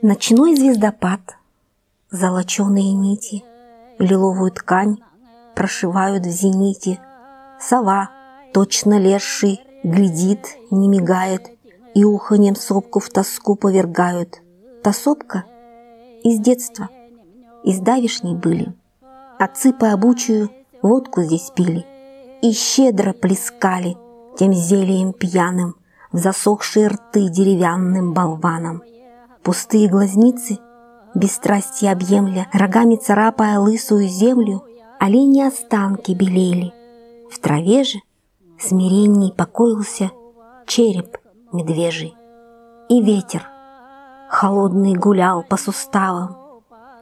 Ночной 0.00 0.56
звездопад, 0.56 1.20
золоченые 2.10 2.92
нити, 2.92 3.44
лиловую 3.98 4.50
ткань 4.52 4.98
прошивают 5.54 6.24
в 6.24 6.30
зените. 6.30 6.98
Сова, 7.60 8.10
точно 8.52 8.98
леший, 8.98 9.60
глядит, 9.82 10.56
не 10.70 10.88
мигает, 10.88 11.50
и 11.94 12.04
уханьем 12.04 12.56
сопку 12.56 13.00
в 13.00 13.08
тоску 13.10 13.54
повергают. 13.54 14.40
Та 14.84 14.92
сопка 14.92 15.44
из 16.22 16.40
детства, 16.40 16.90
из 17.64 17.80
давишней 17.80 18.34
были. 18.34 18.74
Отцы 19.38 19.72
по 19.72 19.92
обучию 19.92 20.50
водку 20.82 21.22
здесь 21.22 21.50
пили 21.56 21.86
и 22.42 22.52
щедро 22.52 23.14
плескали 23.14 23.96
тем 24.36 24.52
зельем 24.52 25.14
пьяным 25.14 25.76
в 26.12 26.18
засохшие 26.18 26.88
рты 26.88 27.30
деревянным 27.30 28.12
болваном. 28.12 28.82
Пустые 29.42 29.88
глазницы, 29.88 30.58
без 31.14 31.32
страсти 31.32 31.86
объемля, 31.86 32.46
рогами 32.52 32.96
царапая 32.96 33.58
лысую 33.60 34.06
землю, 34.06 34.64
олени 35.00 35.40
останки 35.40 36.12
белели. 36.12 36.74
В 37.30 37.38
траве 37.38 37.84
же 37.84 38.00
смиренней 38.60 39.32
покоился 39.32 40.10
череп 40.66 41.16
медвежий. 41.54 42.14
И 42.90 43.00
ветер 43.00 43.48
холодный 44.34 44.94
гулял 44.94 45.44
по 45.44 45.56
суставам, 45.56 46.36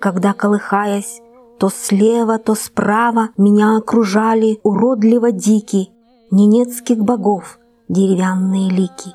когда, 0.01 0.35
колыхаясь, 0.35 1.23
то 1.59 1.71
слева, 1.71 2.39
то 2.39 2.55
справа 2.55 3.31
меня 3.39 3.77
окружали 3.77 4.61
уродливо 4.63 5.33
дикие 5.33 5.89
ненецких 6.31 6.99
богов 6.99 7.59
деревянные 7.89 8.69
лики. 8.71 9.15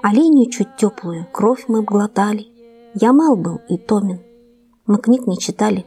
Оленью 0.00 0.48
чуть 0.50 0.76
теплую 0.76 1.26
кровь 1.32 1.64
мы 1.66 1.82
глотали. 1.82 2.46
Я 2.94 3.12
мал 3.12 3.36
был 3.36 3.60
и 3.68 3.76
томен. 3.76 4.20
Мы 4.86 4.98
книг 4.98 5.26
не 5.26 5.36
читали. 5.36 5.84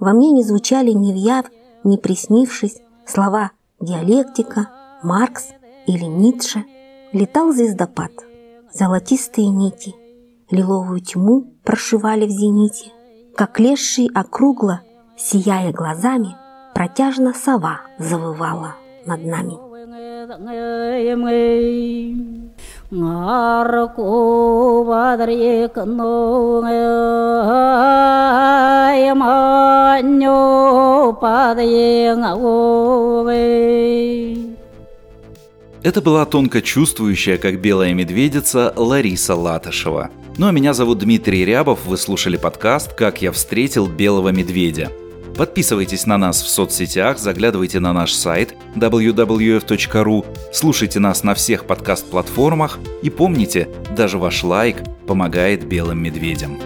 Во 0.00 0.12
мне 0.12 0.32
не 0.32 0.42
звучали 0.42 0.92
ни 0.92 1.12
вяв, 1.12 1.46
ни 1.84 1.96
приснившись 1.96 2.80
слова 3.06 3.52
диалектика, 3.80 4.70
Маркс 5.02 5.48
или 5.86 6.04
Ницше. 6.04 6.64
Летал 7.12 7.52
звездопад, 7.52 8.12
золотистые 8.72 9.48
нити, 9.48 9.94
лиловую 10.52 11.00
тьму 11.00 11.46
прошивали 11.64 12.26
в 12.26 12.30
зените, 12.30 12.92
как 13.34 13.58
леший 13.58 14.08
округло, 14.14 14.82
сияя 15.16 15.72
глазами, 15.72 16.36
протяжно 16.74 17.32
сова 17.34 17.80
завывала 17.98 18.76
над 19.06 19.24
нами. 19.24 19.56
Это 35.84 36.00
была 36.00 36.24
тонко 36.26 36.62
чувствующая, 36.62 37.38
как 37.38 37.60
белая 37.60 37.92
медведица, 37.92 38.72
Лариса 38.76 39.34
Латышева. 39.34 40.10
Ну 40.38 40.46
а 40.46 40.52
меня 40.52 40.74
зовут 40.74 41.00
Дмитрий 41.00 41.44
Рябов, 41.44 41.86
вы 41.86 41.96
слушали 41.96 42.36
подкаст 42.36 42.94
«Как 42.94 43.20
я 43.20 43.32
встретил 43.32 43.88
белого 43.88 44.28
медведя». 44.28 44.92
Подписывайтесь 45.36 46.06
на 46.06 46.18
нас 46.18 46.40
в 46.40 46.48
соцсетях, 46.48 47.18
заглядывайте 47.18 47.80
на 47.80 47.92
наш 47.92 48.12
сайт 48.12 48.54
www.ru, 48.76 50.26
слушайте 50.52 51.00
нас 51.00 51.24
на 51.24 51.34
всех 51.34 51.64
подкаст-платформах 51.64 52.78
и 53.02 53.10
помните, 53.10 53.68
даже 53.96 54.18
ваш 54.18 54.44
лайк 54.44 54.76
помогает 55.08 55.66
белым 55.66 56.00
медведям. 56.00 56.60